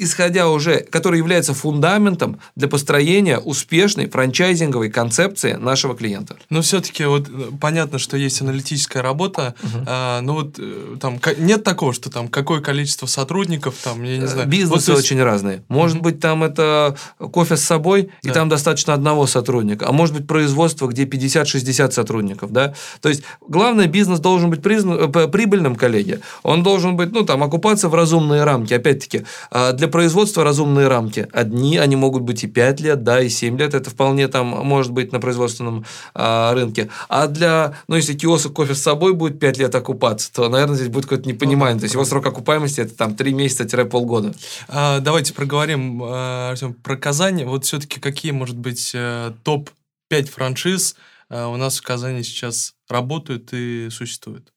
исходя 0.00 0.48
уже, 0.48 0.80
который 0.80 1.18
является 1.18 1.54
фундаментом 1.54 2.40
для 2.56 2.68
построения 2.68 3.38
успешной 3.38 4.08
франчайзинговой 4.08 4.90
концепции 4.90 5.52
нашего 5.54 5.94
клиента. 5.96 6.36
Но 6.48 6.62
все-таки 6.62 7.04
вот 7.04 7.28
э, 7.28 7.50
понятно, 7.60 7.98
что 7.98 8.16
есть 8.16 8.40
аналитическая 8.40 9.02
работа, 9.02 9.54
угу. 9.62 9.84
а, 9.86 10.20
но 10.20 10.34
вот 10.34 10.56
э, 10.58 10.96
там 11.00 11.20
нет 11.38 11.64
такого, 11.64 11.92
что 11.92 12.10
там 12.10 12.28
какое 12.28 12.60
количество 12.60 13.06
сотрудников, 13.06 13.74
там, 13.82 14.02
я 14.02 14.18
не 14.18 14.26
знаю. 14.26 14.48
Бизнесы 14.48 14.92
вот, 14.92 14.98
есть... 14.98 15.12
очень 15.12 15.22
разные. 15.22 15.62
Может 15.68 15.98
угу. 15.98 16.04
быть, 16.04 16.20
там 16.20 16.42
это 16.42 16.96
кофе 17.18 17.56
с 17.56 17.62
собой, 17.62 18.10
да. 18.22 18.30
и 18.30 18.32
там 18.32 18.48
достаточно 18.48 18.94
одного 18.94 19.26
сотрудника, 19.26 19.86
а 19.88 19.92
может 19.92 20.14
быть, 20.14 20.26
производство, 20.26 20.86
где 20.86 21.04
50-60 21.04 21.90
сотрудников, 21.90 22.52
да. 22.52 22.74
То 23.00 23.08
есть, 23.08 23.22
главное, 23.46 23.86
бизнес 23.86 24.20
должен 24.20 24.50
быть 24.50 24.62
призна... 24.62 24.94
Э, 24.94 25.28
прибыльным, 25.28 25.76
коллеги. 25.76 26.20
Он 26.42 26.62
должен 26.62 26.96
быть, 26.96 27.12
ну, 27.12 27.24
там, 27.24 27.42
окупаться 27.42 27.88
в 27.88 27.94
разумные 27.94 28.44
рамки. 28.44 28.74
Опять-таки, 28.74 29.24
а, 29.50 29.72
для 29.72 29.88
производства 29.90 30.44
разумные 30.44 30.88
рамки. 30.88 31.28
Одни, 31.32 31.76
они 31.76 31.96
могут 31.96 32.22
быть 32.22 32.44
и 32.44 32.46
5 32.46 32.80
лет, 32.80 33.02
да, 33.02 33.20
и 33.20 33.28
7 33.28 33.58
лет. 33.58 33.74
Это 33.74 33.90
вполне 33.90 34.28
там 34.28 34.46
может 34.46 34.92
быть 34.92 35.12
на 35.12 35.20
производственном 35.20 35.84
а, 36.14 36.54
рынке. 36.54 36.88
А 37.08 37.26
для, 37.26 37.74
ну, 37.88 37.96
если 37.96 38.14
киоск 38.14 38.52
кофе 38.52 38.74
с 38.74 38.82
собой 38.82 39.12
будет 39.12 39.38
5 39.38 39.58
лет 39.58 39.74
окупаться, 39.74 40.32
то, 40.32 40.48
наверное, 40.48 40.76
здесь 40.76 40.88
будет 40.88 41.04
какое-то 41.04 41.28
непонимание. 41.28 41.74
Ну, 41.74 41.80
То 41.80 41.84
есть 41.84 41.94
его 41.94 42.04
срок 42.04 42.26
окупаемости 42.26 42.80
это 42.80 42.94
там 42.96 43.14
3 43.14 43.34
месяца-полгода. 43.34 44.34
А, 44.68 45.00
давайте 45.00 45.34
проговорим, 45.34 46.02
а, 46.02 46.50
Артем, 46.50 46.74
про 46.74 46.96
Казань. 46.96 47.44
Вот 47.44 47.64
все-таки 47.64 48.00
какие, 48.00 48.32
может 48.32 48.56
быть, 48.56 48.92
э, 48.94 49.32
топ-5 49.42 50.30
франшиз 50.30 50.96
а, 51.28 51.48
у 51.48 51.56
нас 51.56 51.78
в 51.78 51.82
Казани 51.82 52.22
сейчас 52.22 52.74
работают 52.88 53.52
и 53.52 53.88
существуют? 53.90 54.52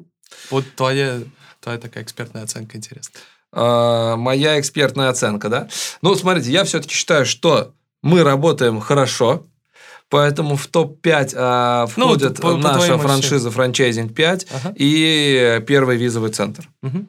Вот 0.49 0.65
твоя, 0.75 1.21
твоя 1.59 1.77
такая 1.77 2.03
экспертная 2.03 2.43
оценка 2.43 2.77
интересна. 2.77 3.19
Э, 3.53 4.15
моя 4.17 4.59
экспертная 4.59 5.09
оценка, 5.09 5.49
да. 5.49 5.67
Ну, 6.01 6.15
смотрите, 6.15 6.51
я 6.51 6.63
все-таки 6.63 6.93
считаю, 6.93 7.25
что 7.25 7.73
мы 8.01 8.23
работаем 8.23 8.79
хорошо, 8.79 9.43
Поэтому 10.09 10.57
в 10.57 10.67
топ-5 10.67 11.33
а, 11.35 11.87
входит 11.87 12.37
ну, 12.37 12.51
по, 12.51 12.57
наша 12.57 12.97
по 12.97 12.99
франшиза 12.99 13.49
франчайзинг 13.49 14.13
5 14.13 14.47
ага. 14.51 14.73
и 14.75 15.59
первый 15.65 15.97
визовый 15.97 16.29
центр. 16.29 16.69
Угу. 16.83 17.07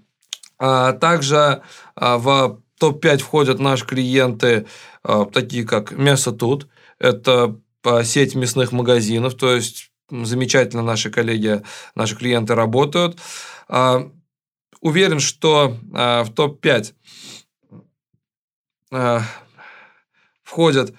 А, 0.58 0.92
также 0.94 1.60
а, 1.96 2.16
в 2.16 2.60
топ-5 2.78 3.18
входят 3.18 3.58
наши 3.58 3.84
клиенты, 3.84 4.66
а, 5.02 5.26
такие 5.26 5.66
как 5.66 5.92
Мясо 5.92 6.32
Тут. 6.32 6.66
Это 6.98 7.56
а, 7.82 8.04
сеть 8.04 8.34
мясных 8.34 8.72
магазинов, 8.72 9.34
то 9.34 9.54
есть 9.54 9.90
замечательно 10.10 10.82
наши 10.82 11.10
коллеги, 11.10 11.62
наши 11.94 12.16
клиенты 12.16 12.54
работают. 12.54 13.18
А, 13.68 14.08
уверен, 14.84 15.18
что 15.18 15.76
э, 15.94 16.22
в 16.22 16.30
топ-5 16.32 16.92
э, 18.92 19.20
входят, 20.44 20.94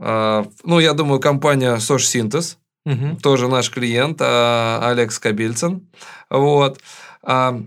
э, 0.00 0.44
ну, 0.64 0.78
я 0.80 0.92
думаю, 0.92 1.20
компания 1.20 1.76
SourceSynthesis. 1.76 2.56
Мгм. 2.84 3.18
тоже 3.18 3.48
наш 3.48 3.70
клиент, 3.70 4.18
а, 4.22 4.80
Алекс 4.90 5.18
Кабельцин. 5.18 5.90
Вот. 6.30 6.80
А, 7.22 7.60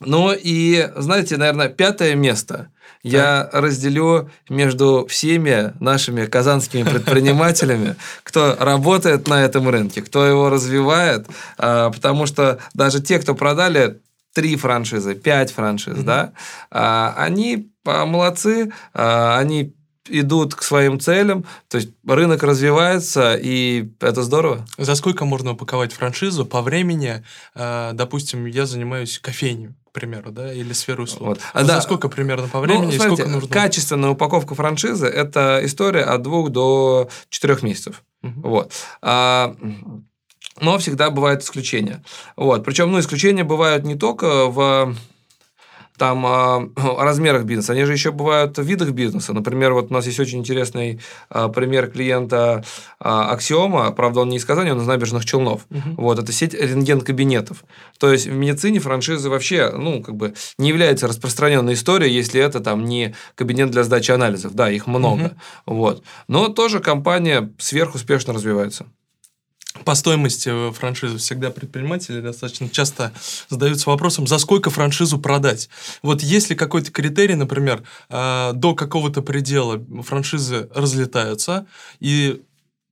Ну 0.00 0.32
и, 0.32 0.90
знаете, 0.96 1.36
наверное, 1.36 1.68
пятое 1.68 2.14
место 2.14 2.70
я 3.06 3.48
разделю 3.52 4.30
между 4.48 5.06
всеми 5.08 5.72
нашими 5.80 6.26
казанскими 6.26 6.82
предпринимателями, 6.82 7.96
кто 8.22 8.56
работает 8.58 9.28
на 9.28 9.44
этом 9.44 9.68
рынке, 9.68 10.02
кто 10.02 10.26
его 10.26 10.50
развивает, 10.50 11.26
а, 11.56 11.90
потому 11.90 12.26
что 12.26 12.58
даже 12.74 13.00
те, 13.00 13.18
кто 13.18 13.34
продали 13.34 14.00
три 14.34 14.56
франшизы, 14.56 15.14
пять 15.14 15.52
франшиз, 15.52 15.98
да, 15.98 16.32
а, 16.70 17.14
они 17.16 17.70
а, 17.84 18.06
молодцы, 18.06 18.72
они 18.92 19.72
идут 20.08 20.54
к 20.54 20.62
своим 20.62 21.00
целям, 21.00 21.44
то 21.68 21.78
есть 21.78 21.90
рынок 22.06 22.42
развивается, 22.42 23.34
и 23.34 23.88
это 24.00 24.22
здорово. 24.22 24.64
За 24.78 24.94
сколько 24.94 25.24
можно 25.24 25.52
упаковать 25.52 25.92
франшизу 25.92 26.46
по 26.46 26.62
времени? 26.62 27.24
допустим, 27.54 28.46
я 28.46 28.66
занимаюсь 28.66 29.18
кофейней, 29.18 29.70
примеру, 29.96 30.30
да, 30.30 30.52
или 30.52 30.74
сферой 30.74 31.04
услуг. 31.04 31.28
Вот. 31.28 31.40
А, 31.54 31.64
да. 31.64 31.76
За 31.76 31.80
сколько 31.80 32.10
примерно 32.10 32.48
по 32.48 32.58
Ну, 32.58 32.64
времени 32.64 32.94
и 32.94 32.96
смотрите, 32.96 33.22
сколько 33.22 33.30
нужно? 33.30 33.48
Качественная 33.48 34.10
упаковка 34.10 34.54
франшизы– 34.54 35.06
это 35.08 35.60
история 35.62 36.02
от 36.02 36.22
двух 36.22 36.50
до 36.50 37.08
четырех 37.30 37.62
месяцев. 37.62 38.02
Мгм. 38.20 38.42
Вот. 38.42 38.72
А, 39.00 39.56
но 40.60 40.76
всегда 40.78 41.10
бывают 41.10 41.42
исключения. 41.42 42.04
Вот. 42.36 42.62
Причем, 42.64 42.92
ну, 42.92 43.00
исключения 43.00 43.42
бывают 43.42 43.84
не 43.84 43.94
только 43.94 44.46
в 44.46 44.94
там 45.96 46.24
а, 46.26 46.68
размерах 46.98 47.44
бизнеса, 47.44 47.72
они 47.72 47.84
же 47.84 47.92
еще 47.92 48.12
бывают 48.12 48.58
в 48.58 48.62
видах 48.62 48.90
бизнеса. 48.90 49.32
Например, 49.32 49.72
вот 49.72 49.90
у 49.90 49.94
нас 49.94 50.06
есть 50.06 50.20
очень 50.20 50.38
интересный 50.38 51.00
а, 51.28 51.48
пример 51.48 51.90
клиента 51.90 52.64
а, 53.00 53.30
Аксиома, 53.32 53.90
правда, 53.92 54.20
он 54.20 54.28
не 54.28 54.36
из 54.36 54.44
Казани, 54.44 54.70
он 54.70 54.80
из 54.80 54.86
набережных 54.86 55.24
Челнов. 55.24 55.66
Мгм. 55.70 55.96
Вот, 55.96 56.18
это 56.18 56.32
сеть 56.32 56.54
рентген-кабинетов. 56.54 57.64
То 57.98 58.12
есть 58.12 58.26
в 58.26 58.32
медицине 58.32 58.80
франшизы 58.80 59.30
вообще, 59.30 59.70
ну, 59.70 60.02
как 60.02 60.16
бы 60.16 60.34
не 60.58 60.68
является 60.68 61.08
распространенной 61.08 61.74
историей, 61.74 62.14
если 62.14 62.40
это 62.40 62.60
там 62.60 62.84
не 62.84 63.14
кабинет 63.34 63.70
для 63.70 63.84
сдачи 63.84 64.10
анализов. 64.10 64.54
Да, 64.54 64.70
их 64.70 64.86
много. 64.86 65.36
Вот. 65.66 66.02
Но 66.28 66.48
тоже 66.48 66.80
компания 66.80 67.52
сверхуспешно 67.58 68.32
развивается. 68.32 68.86
По 69.86 69.94
стоимости 69.94 70.48
э, 70.52 70.72
франшизы 70.72 71.18
всегда 71.18 71.50
предприниматели 71.50 72.20
достаточно 72.20 72.68
часто 72.68 73.12
задаются 73.48 73.88
вопросом, 73.88 74.26
за 74.26 74.38
сколько 74.38 74.68
франшизу 74.68 75.16
продать. 75.16 75.68
Вот 76.02 76.24
есть 76.24 76.50
ли 76.50 76.56
какой-то 76.56 76.90
критерий, 76.90 77.36
например, 77.36 77.84
э, 78.08 78.50
до 78.52 78.74
какого-то 78.74 79.22
предела 79.22 79.80
франшизы 80.02 80.68
разлетаются, 80.74 81.66
и 82.00 82.42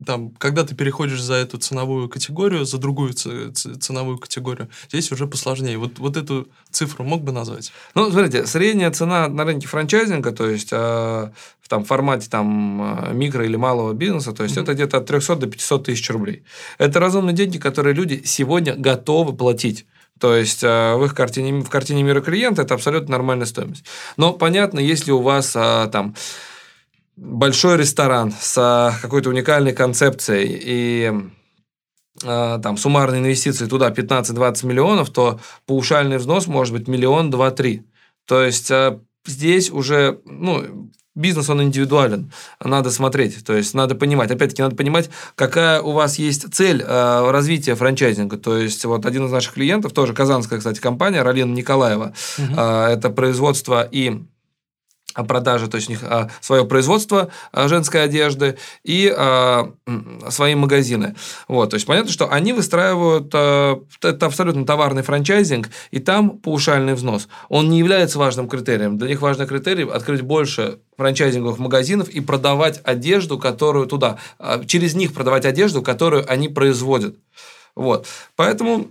там, 0.04 0.30
когда 0.38 0.64
ты 0.64 0.74
переходишь 0.74 1.22
за 1.22 1.34
эту 1.34 1.58
ценовую 1.58 2.08
категорию, 2.08 2.64
за 2.64 2.78
другую 2.78 3.12
ценовую 3.14 4.18
категорию, 4.18 4.68
здесь 4.88 5.12
уже 5.12 5.26
посложнее. 5.26 5.78
Вот, 5.78 5.98
вот 5.98 6.16
эту 6.16 6.48
цифру 6.70 7.04
мог 7.04 7.22
бы 7.22 7.32
назвать? 7.32 7.72
Ну, 7.94 8.10
смотрите, 8.10 8.46
средняя 8.46 8.90
цена 8.90 9.28
на 9.28 9.44
рынке 9.44 9.66
франчайзинга, 9.68 10.32
то 10.32 10.48
есть 10.48 10.68
э, 10.72 10.76
в 10.76 11.68
там, 11.68 11.84
формате 11.84 12.28
там, 12.28 13.08
э, 13.08 13.14
микро 13.14 13.44
или 13.44 13.56
малого 13.56 13.92
бизнеса, 13.92 14.32
то 14.32 14.42
есть 14.42 14.56
Мгм. 14.56 14.64
это 14.64 14.74
где-то 14.74 14.96
от 14.98 15.06
300 15.06 15.36
до 15.36 15.46
500 15.46 15.84
тысяч 15.84 16.10
рублей. 16.10 16.42
Это 16.78 17.00
разумные 17.00 17.34
деньги, 17.34 17.58
которые 17.58 17.94
люди 17.94 18.22
сегодня 18.24 18.74
готовы 18.74 19.32
платить. 19.34 19.86
То 20.20 20.34
есть 20.36 20.62
э, 20.62 20.94
в 20.96 21.04
их 21.04 21.14
картине, 21.14 21.60
в 21.60 21.68
картине 21.68 22.02
мира 22.02 22.20
клиента 22.20 22.62
это 22.62 22.74
абсолютно 22.74 23.12
нормальная 23.12 23.46
стоимость. 23.46 23.84
Но 24.16 24.32
понятно, 24.32 24.78
если 24.80 25.10
у 25.12 25.20
вас 25.20 25.54
э, 25.56 25.88
там 25.90 26.14
большой 27.16 27.76
ресторан 27.78 28.32
с 28.38 28.98
какой-то 29.02 29.30
уникальной 29.30 29.72
концепцией 29.72 30.60
и 30.64 31.12
э, 32.22 32.58
там 32.62 32.76
суммарные 32.76 33.20
инвестиции 33.20 33.66
туда 33.66 33.90
15-20 33.90 34.66
миллионов, 34.66 35.10
то 35.10 35.40
паушальный 35.66 36.18
взнос 36.18 36.46
может 36.46 36.72
быть 36.72 36.88
миллион, 36.88 37.30
два, 37.30 37.50
три. 37.50 37.82
То 38.26 38.42
есть 38.42 38.70
э, 38.70 38.98
здесь 39.26 39.70
уже, 39.70 40.20
ну, 40.24 40.90
бизнес, 41.14 41.48
он 41.48 41.62
индивидуален. 41.62 42.32
Надо 42.62 42.90
смотреть, 42.90 43.44
то 43.44 43.54
есть 43.54 43.74
надо 43.74 43.94
понимать. 43.94 44.30
Опять-таки, 44.30 44.62
надо 44.62 44.74
понимать, 44.74 45.10
какая 45.36 45.80
у 45.80 45.92
вас 45.92 46.18
есть 46.18 46.52
цель 46.52 46.82
э, 46.84 47.30
развития 47.30 47.76
франчайзинга. 47.76 48.36
То 48.38 48.58
есть 48.58 48.84
вот 48.84 49.06
один 49.06 49.26
из 49.26 49.30
наших 49.30 49.54
клиентов, 49.54 49.92
тоже 49.92 50.12
казанская, 50.12 50.58
кстати, 50.58 50.80
компания, 50.80 51.22
Ралина 51.22 51.52
Николаева, 51.54 52.12
Мгм. 52.38 52.54
э, 52.58 52.86
это 52.88 53.10
производство 53.10 53.86
и 53.88 54.22
продажи, 55.22 55.68
то 55.68 55.76
есть 55.76 55.88
у 55.88 55.92
них 55.92 56.00
а, 56.02 56.28
свое 56.40 56.64
производство 56.64 57.30
а, 57.52 57.68
женской 57.68 58.02
одежды 58.02 58.58
и 58.82 59.12
а, 59.16 59.70
свои 60.30 60.54
магазины. 60.54 61.14
Вот, 61.46 61.70
то 61.70 61.74
есть 61.74 61.86
понятно, 61.86 62.10
что 62.10 62.32
они 62.32 62.52
выстраивают, 62.52 63.28
это 63.28 64.26
абсолютно 64.26 64.66
товарный 64.66 65.02
франчайзинг, 65.02 65.68
и 65.90 66.00
там 66.00 66.30
паушальный 66.30 66.94
взнос. 66.94 67.28
Он 67.48 67.68
не 67.68 67.78
является 67.78 68.18
важным 68.18 68.48
критерием. 68.48 68.98
Для 68.98 69.08
них 69.08 69.20
важный 69.20 69.46
критерий 69.46 69.88
открыть 69.88 70.22
больше 70.22 70.78
франчайзинговых 70.96 71.58
магазинов 71.58 72.08
и 72.08 72.20
продавать 72.20 72.80
одежду, 72.82 73.38
которую 73.38 73.86
туда, 73.86 74.18
через 74.66 74.94
них 74.94 75.12
продавать 75.12 75.44
одежду, 75.44 75.82
которую 75.82 76.30
они 76.30 76.48
производят. 76.48 77.16
Вот. 77.74 78.06
Поэтому 78.36 78.88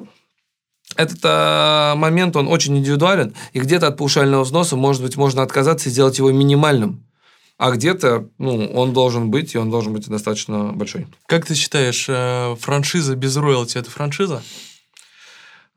этот 0.96 1.20
а, 1.24 1.96
момент, 1.96 2.36
он 2.36 2.48
очень 2.48 2.78
индивидуален, 2.78 3.34
и 3.54 3.60
где-то 3.60 3.88
от 3.88 3.98
паушального 3.98 4.44
взноса, 4.44 4.76
может 4.76 5.02
быть, 5.02 5.18
можно 5.18 5.42
отказаться 5.42 5.90
и 5.90 5.92
сделать 5.92 6.18
его 6.18 6.32
минимальным. 6.32 7.06
А 7.58 7.72
где-то, 7.72 8.30
ну, 8.40 8.66
он 8.74 8.94
должен 8.94 9.32
быть, 9.32 9.54
и 9.54 9.58
он 9.58 9.70
должен 9.70 9.94
быть 9.94 10.08
достаточно 10.08 10.74
большой. 10.74 11.08
Как 11.28 11.46
ты 11.46 11.56
считаешь, 11.56 12.06
э, 12.10 12.56
франшиза 12.60 13.16
без 13.16 13.38
роялти– 13.38 13.78
это 13.80 13.90
франшиза? 13.90 14.44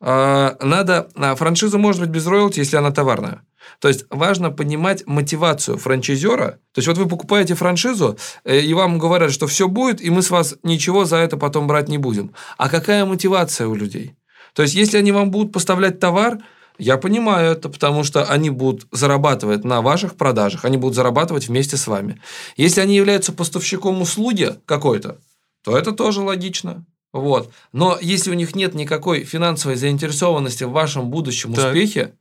А, 0.01 0.57
Надо, 0.61 1.09
а, 1.15 1.35
франшиза 1.37 1.79
может 1.79 2.01
быть 2.01 2.11
без 2.11 2.27
роялти, 2.27 2.61
если 2.61 2.77
она 2.77 2.91
товарная. 2.91 3.43
То 3.81 3.89
есть 3.89 4.07
важно 4.11 4.51
понимать 4.51 5.07
мотивацию 5.07 5.77
франчайзера. 5.77 6.59
То 6.73 6.79
есть 6.79 6.89
вот 6.89 6.99
вы 6.99 7.07
покупаете 7.07 7.55
франшизу, 7.55 8.17
э, 8.45 8.61
и 8.61 8.75
вам 8.75 8.99
говорят, 8.99 9.33
что 9.33 9.47
все 9.47 9.69
будет, 9.69 10.01
и 10.01 10.11
мы 10.11 10.23
с 10.23 10.31
вас 10.31 10.57
ничего 10.63 11.05
за 11.05 11.17
это 11.17 11.37
потом 11.37 11.67
брать 11.67 11.89
не 11.89 11.99
будем. 11.99 12.33
А 12.57 12.69
какая 12.69 13.05
мотивация 13.05 13.67
у 13.69 13.75
людей? 13.75 14.15
То 14.57 14.63
есть 14.63 14.75
если 14.75 14.97
они 14.99 15.13
вам 15.13 15.31
будут 15.31 15.53
поставлять 15.53 16.01
товар, 16.01 16.39
я 16.79 16.97
понимаю 16.97 17.53
это, 17.53 17.69
потому 17.69 18.03
что 18.05 18.25
они 18.25 18.51
будут 18.51 18.87
зарабатывать 18.91 19.65
на 19.65 19.83
ваших 19.83 20.17
продажах, 20.17 20.65
они 20.65 20.79
будут 20.79 20.97
зарабатывать 20.97 21.47
вместе 21.49 21.77
с 21.77 21.87
вами. 21.87 22.21
Если 22.57 22.81
они 22.81 22.97
являются 22.97 23.33
поставщиком 23.33 24.01
услуги 24.03 24.55
какой-то, 24.65 25.19
то 25.63 25.77
это 25.77 25.93
тоже 25.93 26.23
логично. 26.23 26.85
Вот. 27.13 27.51
Но 27.73 27.99
если 28.01 28.31
у 28.31 28.35
них 28.35 28.55
нет 28.57 28.75
никакой 28.75 29.25
финансовой 29.25 29.77
заинтересованности 29.77 30.65
в 30.65 30.71
вашем 30.71 31.11
будущем 31.11 31.53
Так. 31.55 31.67
успехе, 31.69 32.15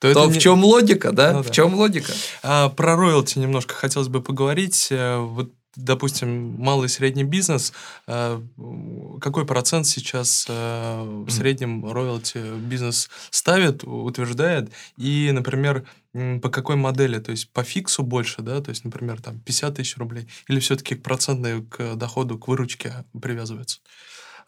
То, 0.00 0.12
то 0.14 0.26
в 0.28 0.32
не- 0.34 0.40
чем 0.40 0.64
логика, 0.64 1.10
да? 1.12 1.32
Ну 1.32 1.42
в 1.42 1.46
да. 1.48 1.52
чем 1.52 1.74
логика? 1.74 2.12
А, 2.42 2.68
про 2.68 2.96
роялти 2.96 3.38
немножко 3.38 3.74
хотелось 3.74 4.08
бы 4.08 4.22
поговорить. 4.22 4.88
Э, 4.90 5.18
Вот, 5.18 5.50
допустим, 5.78 6.56
малый 6.58 6.86
и 6.86 6.88
средний 6.88 7.24
бизнес. 7.24 7.72
э, 8.06 8.40
Какой 9.20 9.46
процент 9.46 9.86
сейчас 9.86 10.46
э, 10.48 11.02
в 11.02 11.30
среднем 11.30 11.90
роялти 11.90 12.38
бизнес 12.58 13.08
ставит, 13.30 13.84
утверждает? 13.84 14.70
И, 14.96 15.30
например, 15.32 15.84
по 16.42 16.50
какой 16.50 16.76
модели? 16.76 17.18
То 17.20 17.30
есть 17.30 17.50
по 17.52 17.62
фиксу 17.62 18.02
больше, 18.02 18.42
да? 18.42 18.60
То 18.60 18.70
есть, 18.70 18.84
например, 18.84 19.20
там 19.22 19.40
50 19.40 19.76
тысяч 19.76 19.96
рублей? 19.96 20.28
Или 20.48 20.60
все-таки 20.60 20.96
к 20.96 21.02
процентной, 21.02 21.62
к 21.64 21.94
доходу, 21.94 22.38
к 22.38 22.48
выручке 22.48 23.04
привязывается? 23.20 23.78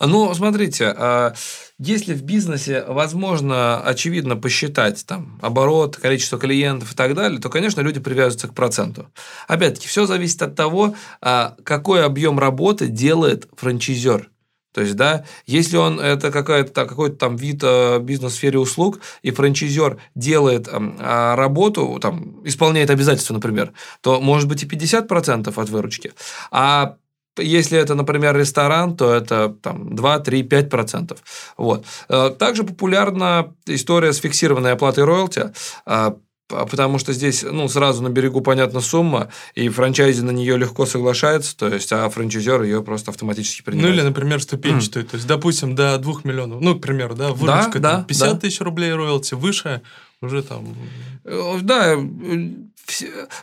Ну, 0.00 0.32
смотрите, 0.32 0.94
а, 0.96 1.34
если 1.78 2.14
в 2.14 2.22
бизнесе 2.22 2.84
возможно, 2.88 3.80
очевидно, 3.82 4.36
посчитать 4.36 5.04
там 5.04 5.38
оборот, 5.42 5.96
количество 5.96 6.38
клиентов 6.38 6.92
и 6.92 6.96
так 6.96 7.14
далее, 7.14 7.38
то, 7.38 7.50
конечно, 7.50 7.82
люди 7.82 8.00
привязываются 8.00 8.48
к 8.48 8.54
проценту. 8.54 9.10
Опять-таки, 9.46 9.88
все 9.88 10.06
зависит 10.06 10.40
от 10.40 10.54
того, 10.54 10.94
а, 11.20 11.54
какой 11.64 12.04
объем 12.04 12.38
работы 12.38 12.86
делает 12.86 13.46
франчайзер. 13.56 14.30
То 14.72 14.82
есть, 14.82 14.94
да, 14.94 15.24
если 15.46 15.76
он 15.76 15.98
это 15.98 16.30
какая-то, 16.30 16.86
какой-то 16.86 17.16
там 17.16 17.36
вид 17.36 17.60
э, 17.64 17.98
бизнес 17.98 18.32
в 18.32 18.36
сфере 18.36 18.58
услуг, 18.60 19.00
и 19.20 19.32
франчайзер 19.32 19.98
делает 20.14 20.68
а, 20.70 21.34
работу, 21.34 21.98
там, 22.00 22.40
исполняет 22.46 22.88
обязательства, 22.88 23.34
например, 23.34 23.72
то 24.00 24.20
может 24.20 24.48
быть 24.48 24.62
и 24.62 24.66
50% 24.66 25.52
от 25.60 25.68
выручки. 25.68 26.12
А 26.52 26.96
если 27.38 27.78
это, 27.78 27.94
например, 27.94 28.36
ресторан, 28.36 28.96
то 28.96 29.12
это 29.14 29.48
там 29.62 29.94
2, 29.94 30.18
3, 30.20 30.42
5 30.42 30.68
процентов. 30.70 31.18
Вот. 31.56 31.84
Э, 32.08 32.30
Также 32.30 32.64
популярна 32.64 33.54
история 33.66 34.12
с 34.12 34.18
фиксированной 34.18 34.72
оплатой 34.72 35.04
роялти, 35.04 35.52
п- 35.86 36.66
потому 36.66 36.98
что 36.98 37.12
здесь 37.12 37.44
ну, 37.44 37.68
сразу 37.68 38.02
на 38.02 38.08
берегу 38.08 38.40
понятна 38.40 38.80
сумма, 38.80 39.28
и 39.54 39.68
франчайзи 39.68 40.22
на 40.22 40.32
нее 40.32 40.56
легко 40.58 40.84
соглашается, 40.86 41.56
то 41.56 41.68
есть, 41.68 41.92
а 41.92 42.08
франчайзер 42.10 42.62
ее 42.62 42.82
просто 42.82 43.12
автоматически 43.12 43.62
Ну 43.64 43.70
принимает. 43.72 43.94
или, 43.94 44.02
например, 44.02 44.42
ступенчатую. 44.42 45.04
То 45.06 45.14
есть, 45.16 45.28
допустим, 45.28 45.74
до 45.76 45.96
2 45.98 46.14
миллионов. 46.24 46.60
Ну, 46.60 46.74
к 46.76 46.82
примеру, 46.82 47.14
да, 47.14 47.28
выручка 47.32 47.78
да, 47.78 47.92
там 47.98 48.04
50 48.06 48.32
да. 48.32 48.38
тысяч 48.40 48.60
рублей 48.60 48.92
роялти, 48.92 49.34
выше 49.34 49.82
уже 50.20 50.42
там... 50.42 50.74
Э, 51.24 51.58
Да, 51.62 51.94
э, 51.94 52.48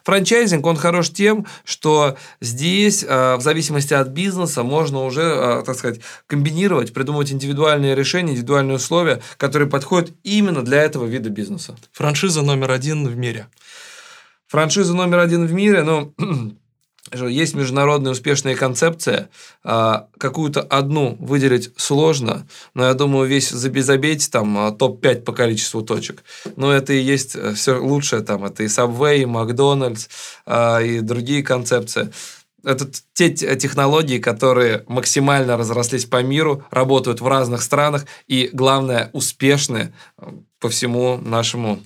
франчайзинг, 0.03 0.65
он 0.65 0.75
хорош 0.75 1.09
тем, 1.09 1.45
что 1.63 2.17
здесь, 2.41 3.03
в 3.03 3.39
зависимости 3.39 3.93
от 3.93 4.09
бизнеса, 4.09 4.63
можно 4.63 5.03
уже, 5.03 5.63
так 5.65 5.77
сказать, 5.77 6.01
комбинировать, 6.27 6.93
придумывать 6.93 7.31
индивидуальные 7.31 7.95
решения, 7.95 8.33
индивидуальные 8.33 8.75
условия, 8.77 9.21
которые 9.37 9.69
подходят 9.69 10.11
именно 10.23 10.63
для 10.63 10.81
этого 10.81 11.05
вида 11.05 11.29
бизнеса. 11.29 11.75
Франшиза 11.91 12.41
номер 12.41 12.71
один 12.71 13.07
в 13.07 13.15
мире. 13.15 13.47
Франшиза 14.47 14.95
номер 14.95 15.19
один 15.19 15.45
в 15.45 15.53
мире, 15.53 15.83
ну, 15.83 16.13
есть 17.13 17.55
международная 17.55 18.11
успешная 18.11 18.55
концепция, 18.55 19.29
а, 19.63 20.07
какую-то 20.17 20.61
одну 20.61 21.15
выделить 21.19 21.71
сложно, 21.77 22.47
но 22.73 22.85
я 22.85 22.93
думаю, 22.93 23.27
весь 23.27 23.49
забейте 23.49 24.29
там 24.29 24.57
а, 24.57 24.71
топ-5 24.71 25.21
по 25.21 25.33
количеству 25.33 25.81
точек. 25.81 26.23
Но 26.55 26.71
это 26.71 26.93
и 26.93 27.01
есть 27.01 27.35
э, 27.35 27.53
все 27.53 27.79
лучшее 27.79 28.21
там, 28.21 28.45
это 28.45 28.63
и 28.63 28.67
Subway, 28.67 29.19
и 29.19 29.25
Макдональдс, 29.25 30.07
а, 30.45 30.79
и 30.79 31.01
другие 31.01 31.43
концепции. 31.43 32.11
Это 32.63 32.89
те 33.13 33.29
технологии, 33.29 34.19
которые 34.19 34.83
максимально 34.87 35.55
разрослись 35.55 36.05
по 36.05 36.21
миру, 36.21 36.65
работают 36.71 37.21
в 37.21 37.27
разных 37.27 37.61
странах 37.61 38.05
и, 38.27 38.49
главное, 38.51 39.09
успешны 39.13 39.93
по 40.59 40.69
всему 40.69 41.17
нашему, 41.17 41.79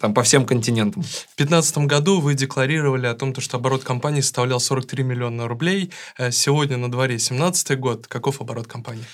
там, 0.00 0.12
по 0.12 0.22
всем 0.22 0.44
континентам. 0.44 1.02
В 1.02 1.36
2015 1.36 1.78
году 1.78 2.20
вы 2.20 2.34
декларировали 2.34 3.06
о 3.06 3.14
том, 3.14 3.34
что 3.36 3.56
оборот 3.56 3.84
компании 3.84 4.20
составлял 4.20 4.60
43 4.60 5.02
миллиона 5.02 5.48
рублей. 5.48 5.92
Э, 6.18 6.30
сегодня 6.30 6.76
на 6.76 6.90
дворе 6.90 7.14
2017 7.16 7.78
год. 7.78 8.06
Каков 8.06 8.40
оборот 8.40 8.66
компании? 8.66 9.04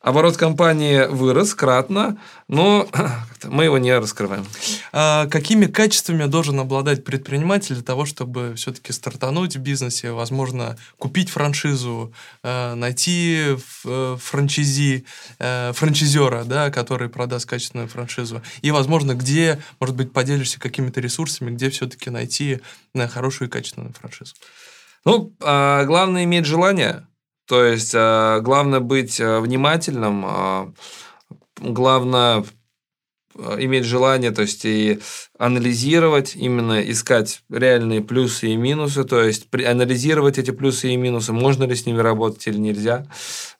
Оборот 0.00 0.38
компании 0.38 1.06
вырос 1.08 1.54
кратно, 1.54 2.16
но 2.48 2.88
мы 3.44 3.64
его 3.64 3.76
не 3.76 3.94
раскрываем. 3.94 4.46
А 4.92 5.26
какими 5.26 5.66
качествами 5.66 6.24
должен 6.24 6.58
обладать 6.58 7.04
предприниматель 7.04 7.74
для 7.74 7.84
того, 7.84 8.06
чтобы 8.06 8.54
все-таки 8.56 8.92
стартануть 8.92 9.56
в 9.56 9.60
бизнесе, 9.60 10.12
возможно, 10.12 10.78
купить 10.98 11.28
франшизу, 11.28 12.14
э, 12.42 12.74
найти 12.74 13.56
э, 13.84 14.16
франчизи, 14.18 15.04
э, 15.38 15.72
франчизера, 15.74 16.44
да, 16.44 16.70
который 16.70 17.10
продаст 17.10 17.46
качественную 17.46 17.88
франшизу, 17.88 18.40
и, 18.62 18.70
возможно, 18.70 19.14
где, 19.14 19.60
может 19.80 19.96
быть, 19.96 20.14
поделишься 20.14 20.58
какими-то 20.58 21.02
ресурсами, 21.02 21.50
где 21.50 21.68
все-таки 21.68 22.08
найти 22.08 22.60
хорошую 22.94 23.48
и 23.48 23.50
качественную 23.50 23.92
франшизу? 23.92 24.34
Ну, 25.04 25.34
а, 25.40 25.84
главное 25.84 26.24
иметь 26.24 26.44
желание, 26.44 27.06
то 27.50 27.64
есть 27.64 27.90
э, 27.94 28.38
главное 28.42 28.78
быть 28.78 29.18
э, 29.18 29.40
внимательным, 29.40 30.24
э, 30.24 30.72
главное 31.58 32.44
иметь 33.34 33.84
желание, 33.84 34.30
то 34.30 34.42
есть 34.42 34.64
и 34.64 35.00
анализировать, 35.36 36.36
именно 36.36 36.80
искать 36.80 37.42
реальные 37.50 38.02
плюсы 38.02 38.50
и 38.50 38.56
минусы, 38.56 39.02
то 39.02 39.20
есть 39.20 39.48
анализировать 39.52 40.38
эти 40.38 40.52
плюсы 40.52 40.90
и 40.92 40.96
минусы, 40.96 41.32
можно 41.32 41.64
ли 41.64 41.74
с 41.74 41.86
ними 41.86 41.98
работать 41.98 42.46
или 42.46 42.58
нельзя. 42.58 43.08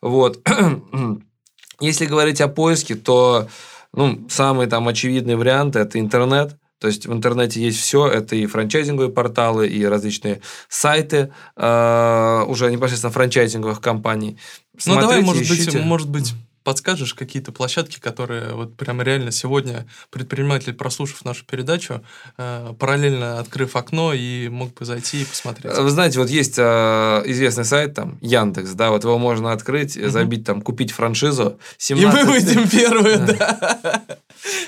Вот. 0.00 0.38
Если 1.80 2.06
говорить 2.06 2.40
о 2.40 2.46
поиске, 2.46 2.94
то 2.94 3.48
ну, 3.92 4.24
самый 4.28 4.68
там 4.68 4.86
очевидный 4.86 5.34
вариант– 5.34 5.74
это 5.74 5.98
интернет. 5.98 6.59
То 6.80 6.88
есть 6.88 7.06
в 7.06 7.12
интернете 7.12 7.60
есть 7.60 7.78
все, 7.78 8.08
это 8.08 8.34
и 8.34 8.46
франчайзинговые 8.46 9.12
порталы, 9.12 9.68
и 9.68 9.84
различные 9.84 10.40
сайты 10.68 11.30
э, 11.56 12.44
уже 12.48 12.72
непосредственно 12.72 13.12
франчайзинговых 13.12 13.80
компаний. 13.82 14.38
Смотрите, 14.78 15.06
ну 15.06 15.08
давай, 15.08 15.22
может 15.22 15.42
ищите. 15.42 15.78
быть, 15.78 15.84
может 15.84 16.08
быть, 16.08 16.34
подскажешь 16.64 17.14
какие-то 17.14 17.52
площадки, 17.52 17.98
которые 17.98 18.54
вот 18.54 18.76
прямо 18.76 19.02
реально 19.02 19.30
сегодня 19.30 19.86
предприниматель, 20.10 20.74
прослушав 20.74 21.24
нашу 21.24 21.44
передачу, 21.44 22.04
э, 22.36 22.74
параллельно 22.78 23.38
открыв 23.38 23.76
окно 23.76 24.12
и 24.12 24.48
мог 24.48 24.74
бы 24.74 24.84
зайти 24.84 25.22
и 25.22 25.24
посмотреть? 25.24 25.76
Вы 25.76 25.90
знаете, 25.90 26.18
вот 26.18 26.28
есть 26.28 26.58
э, 26.58 26.62
известный 27.26 27.64
сайт 27.64 27.94
там 27.94 28.18
Яндекс, 28.20 28.72
да, 28.72 28.90
вот 28.90 29.04
его 29.04 29.18
можно 29.18 29.52
открыть, 29.52 29.96
угу. 29.96 30.08
забить 30.10 30.44
там 30.44 30.60
купить 30.62 30.92
франшизу. 30.92 31.58
17... 31.78 32.14
И 32.14 32.24
мы 32.24 32.30
выйдем 32.30 32.68
первые, 32.68 33.16
да. 33.18 34.02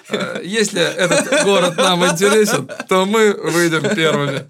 Э, 0.09 0.41
если 0.45 0.81
этот 0.81 1.45
город 1.45 1.77
нам 1.77 2.05
интересен, 2.07 2.69
то 2.89 3.07
мы 3.07 3.33
выйдем 3.33 3.95
первыми. 3.95 4.47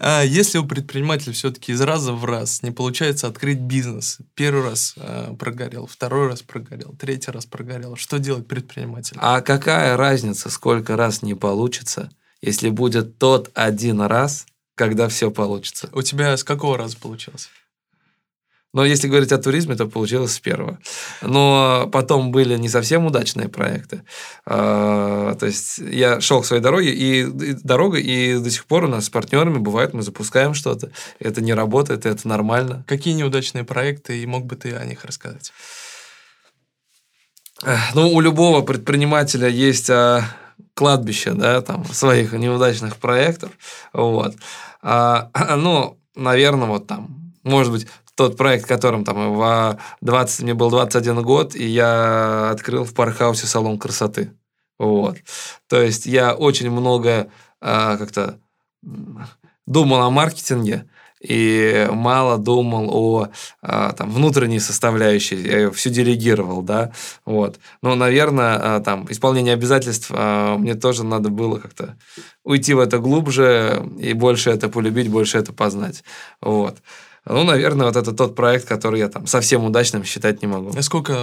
А 0.00 0.22
если 0.22 0.58
у 0.58 0.66
предпринимателя 0.66 1.32
все-таки 1.32 1.72
из 1.72 1.80
раза 1.80 2.12
в 2.12 2.24
раз 2.24 2.62
не 2.62 2.70
получается 2.70 3.28
открыть 3.28 3.60
бизнес, 3.60 4.18
первый 4.34 4.64
раз 4.64 4.94
э, 4.96 5.34
прогорел, 5.38 5.86
второй 5.86 6.28
раз 6.28 6.42
прогорел, 6.42 6.94
третий 6.98 7.30
раз 7.30 7.46
прогорел, 7.46 7.96
что 7.96 8.18
делать 8.18 8.46
предприниматель? 8.46 9.16
А 9.20 9.40
какая 9.40 9.96
разница, 9.96 10.50
сколько 10.50 10.96
раз 10.96 11.22
не 11.22 11.34
получится, 11.34 12.10
если 12.40 12.70
будет 12.70 13.18
тот 13.18 13.50
один 13.54 14.00
раз, 14.00 14.46
когда 14.74 15.08
все 15.08 15.30
получится? 15.30 15.88
У 15.92 16.02
тебя 16.02 16.36
с 16.36 16.44
какого 16.44 16.76
раза 16.76 16.96
получилось? 16.96 17.48
Но 18.72 18.84
если 18.84 19.08
говорить 19.08 19.32
о 19.32 19.38
туризме, 19.38 19.74
то 19.74 19.86
получилось 19.86 20.34
с 20.34 20.40
первого. 20.40 20.78
Но 21.22 21.88
потом 21.92 22.30
были 22.30 22.56
не 22.56 22.68
совсем 22.68 23.06
удачные 23.06 23.48
проекты. 23.48 24.02
А, 24.44 25.34
то 25.36 25.46
есть 25.46 25.78
я 25.78 26.20
шел 26.20 26.42
к 26.42 26.46
своей 26.46 26.62
дороге, 26.62 26.92
и, 26.92 27.22
и 27.22 27.52
дорога, 27.62 27.98
и 27.98 28.38
до 28.38 28.50
сих 28.50 28.66
пор 28.66 28.84
у 28.84 28.88
нас 28.88 29.06
с 29.06 29.10
партнерами 29.10 29.58
бывает, 29.58 29.94
мы 29.94 30.02
запускаем 30.02 30.52
что-то, 30.52 30.90
это 31.20 31.40
не 31.40 31.54
работает, 31.54 32.04
это 32.04 32.28
нормально. 32.28 32.84
Какие 32.86 33.14
неудачные 33.14 33.64
проекты, 33.64 34.20
и 34.22 34.26
мог 34.26 34.44
бы 34.44 34.56
ты 34.56 34.74
о 34.74 34.84
них 34.84 35.04
рассказать? 35.04 35.52
Ну, 37.94 38.10
у 38.12 38.20
любого 38.20 38.60
предпринимателя 38.60 39.48
есть 39.48 39.88
а, 39.88 40.24
кладбище, 40.74 41.32
да, 41.32 41.62
там, 41.62 41.86
своих 41.86 42.32
неудачных 42.32 42.98
проектов, 42.98 43.50
вот. 43.94 44.34
А, 44.82 45.30
ну, 45.56 45.98
наверное, 46.14 46.68
вот 46.68 46.86
там, 46.86 47.32
может 47.42 47.72
быть, 47.72 47.86
тот 48.16 48.36
проект, 48.36 48.66
которым 48.66 49.04
там 49.04 49.34
в 49.34 49.78
20, 50.00 50.42
мне 50.42 50.54
был 50.54 50.70
21 50.70 51.22
год, 51.22 51.54
и 51.54 51.64
я 51.64 52.50
открыл 52.50 52.84
в 52.84 52.94
пархаусе 52.94 53.46
салон 53.46 53.78
красоты. 53.78 54.32
Вот. 54.78 55.16
То 55.68 55.80
есть 55.80 56.06
я 56.06 56.34
очень 56.34 56.70
много 56.70 57.30
а, 57.60 57.96
как-то 57.96 58.38
думал 59.66 60.02
о 60.02 60.10
маркетинге, 60.10 60.88
и 61.20 61.88
мало 61.90 62.36
думал 62.38 62.90
о 62.92 63.28
а, 63.62 63.92
там, 63.92 64.10
внутренней 64.10 64.60
составляющей, 64.60 65.36
я 65.36 65.70
всю 65.70 65.90
делегировал, 65.90 66.62
да, 66.62 66.92
вот. 67.24 67.58
Но, 67.82 67.94
наверное, 67.94 68.76
а, 68.76 68.80
там, 68.80 69.06
исполнение 69.10 69.54
обязательств 69.54 70.10
мне 70.10 70.74
тоже 70.74 71.04
надо 71.04 71.30
было 71.30 71.58
как-то 71.58 71.96
уйти 72.44 72.74
в 72.74 72.78
это 72.78 72.98
глубже 72.98 73.88
и 73.98 74.12
больше 74.12 74.50
это 74.50 74.68
полюбить, 74.68 75.08
больше 75.08 75.38
это 75.38 75.52
познать, 75.52 76.04
вот. 76.40 76.76
Ну, 77.26 77.44
наверное, 77.44 77.86
вот 77.86 77.96
это 77.96 78.12
тот 78.12 78.34
проект, 78.34 78.66
который 78.66 79.00
я 79.00 79.08
там 79.08 79.26
совсем 79.26 79.64
удачным 79.64 80.04
считать 80.04 80.42
не 80.42 80.48
могу. 80.48 80.70
А 80.76 80.82
сколько, 80.82 81.16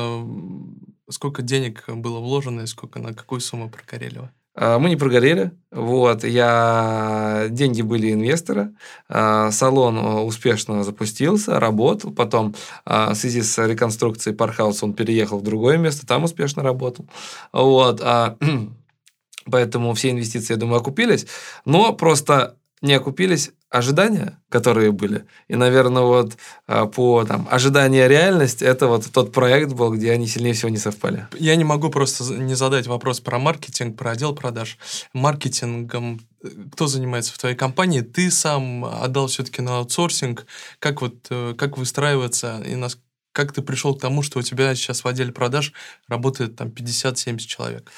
сколько 1.09 1.41
денег 1.41 1.85
было 1.87 2.19
вложено 2.19 2.61
и 2.61 2.67
сколько, 2.67 2.99
на 2.99 3.13
какую 3.13 3.39
сумму 3.39 3.69
прогорели 3.69 4.19
вы? 4.19 4.29
А, 4.55 4.77
мы 4.79 4.89
не 4.89 4.95
прогорели. 4.95 5.51
Вот, 5.71 6.23
я... 6.23 7.47
Деньги 7.49 7.81
были 7.81 8.11
инвестора. 8.11 8.73
А, 9.09 9.49
салон 9.51 9.97
э, 9.97 10.19
успешно 10.21 10.83
запустился, 10.83 11.59
работал. 11.59 12.11
Потом 12.11 12.53
а, 12.85 13.13
в 13.13 13.15
связи 13.15 13.41
с 13.41 13.65
реконструкцией 13.65 14.35
пархауса 14.35 14.85
он 14.85 14.93
переехал 14.93 15.39
в 15.39 15.43
другое 15.43 15.77
место, 15.77 16.05
там 16.05 16.25
успешно 16.25 16.61
работал. 16.63 17.07
Вот. 17.51 18.01
Поэтому 19.45 19.93
все 19.93 20.11
инвестиции, 20.11 20.53
я 20.53 20.59
думаю, 20.59 20.81
окупились. 20.81 21.25
Но 21.65 21.93
просто 21.93 22.57
не 22.83 22.93
окупились 22.93 23.51
ожидания, 23.69 24.39
которые 24.49 24.91
были. 24.91 25.25
И, 25.47 25.55
наверное, 25.55 26.03
вот 26.03 26.37
а, 26.67 26.85
по 26.85 27.23
там, 27.23 27.47
ожидания 27.49 28.07
реальность, 28.09 28.61
это 28.61 28.87
вот 28.87 29.09
тот 29.11 29.31
проект 29.31 29.71
был, 29.71 29.91
где 29.93 30.11
они 30.11 30.27
сильнее 30.27 30.53
всего 30.53 30.69
не 30.69 30.77
совпали. 30.77 31.27
Я 31.39 31.55
не 31.55 31.63
могу 31.63 31.89
просто 31.89 32.25
не 32.35 32.55
задать 32.55 32.85
вопрос 32.85 33.21
про 33.21 33.39
маркетинг, 33.39 33.97
про 33.97 34.11
отдел 34.11 34.35
продаж. 34.35 34.77
Маркетингом 35.13 36.19
э, 36.43 36.49
кто 36.73 36.87
занимается 36.87 37.33
в 37.33 37.37
твоей 37.37 37.55
компании? 37.55 38.01
Ты 38.01 38.29
сам 38.29 38.83
отдал 38.83 39.27
все-таки 39.27 39.61
на 39.61 39.77
аутсорсинг. 39.77 40.45
Как 40.79 41.01
вот, 41.01 41.15
э, 41.29 41.55
как 41.57 41.77
выстраиваться 41.77 42.61
и 42.67 42.75
нас, 42.75 42.99
как 43.31 43.53
ты 43.53 43.61
пришел 43.61 43.95
к 43.95 44.01
тому, 44.01 44.23
что 44.23 44.39
у 44.39 44.43
тебя 44.43 44.75
сейчас 44.75 45.05
в 45.05 45.07
отделе 45.07 45.31
продаж 45.31 45.71
работает 46.09 46.57
там 46.57 46.67
50-70 46.67 47.37
человек? 47.39 47.89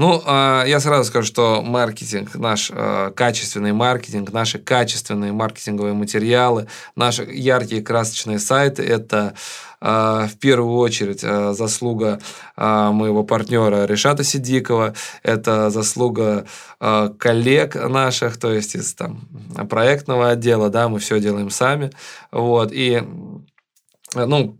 Ну, 0.00 0.22
а, 0.24 0.64
я 0.64 0.80
сразу 0.80 1.04
скажу, 1.04 1.26
что 1.26 1.60
маркетинг, 1.60 2.34
наш 2.34 2.70
а, 2.72 3.10
качественный 3.10 3.74
маркетинг, 3.74 4.32
наши 4.32 4.58
качественные 4.58 5.32
маркетинговые 5.32 5.92
материалы, 5.92 6.68
наши 6.96 7.24
яркие 7.24 7.82
красочные 7.82 8.38
сайты– 8.38 8.82
это 8.96 9.34
а, 9.78 10.26
в 10.26 10.38
первую 10.38 10.78
очередь 10.78 11.20
заслуга 11.20 12.18
моего 12.56 13.24
партнера 13.24 13.84
Решата 13.84 14.24
Сидикова, 14.24 14.94
это 15.22 15.68
заслуга 15.68 16.46
коллег 16.78 17.74
наших, 17.74 18.38
то 18.38 18.54
есть 18.54 18.76
из 18.76 18.94
там, 18.94 19.28
проектного 19.68 20.30
отдела, 20.30 20.70
да, 20.70 20.88
мы 20.88 20.98
все 20.98 21.20
делаем 21.20 21.50
сами. 21.50 21.90
Вот, 22.32 22.72
и 22.72 23.02
ну, 24.14 24.56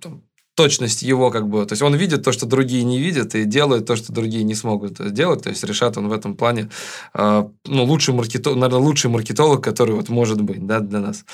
точность 0.62 1.02
его 1.02 1.30
как 1.30 1.48
бы, 1.48 1.64
то 1.64 1.72
есть 1.72 1.82
он 1.82 1.94
видит 1.94 2.22
то, 2.22 2.32
что 2.32 2.44
другие 2.44 2.84
не 2.84 2.98
видят, 2.98 3.34
и 3.34 3.44
делает 3.44 3.86
то, 3.86 3.96
что 3.96 4.12
другие 4.12 4.44
не 4.44 4.54
смогут 4.54 4.98
сделать. 4.98 5.42
То 5.42 5.48
есть 5.48 5.64
решат 5.64 5.96
он 5.96 6.08
в 6.08 6.12
этом 6.12 6.36
плане, 6.36 6.68
э, 7.14 7.44
ну, 7.64 7.84
лучший 7.84 8.12
маркетолог, 8.12 8.58
наверное, 8.58 8.86
лучший 8.86 9.10
маркетолог, 9.10 9.64
который 9.64 9.94
вот 9.94 10.10
может 10.10 10.42
быть, 10.42 10.66
да, 10.66 10.80
для 10.80 11.00
нас. 11.00 11.24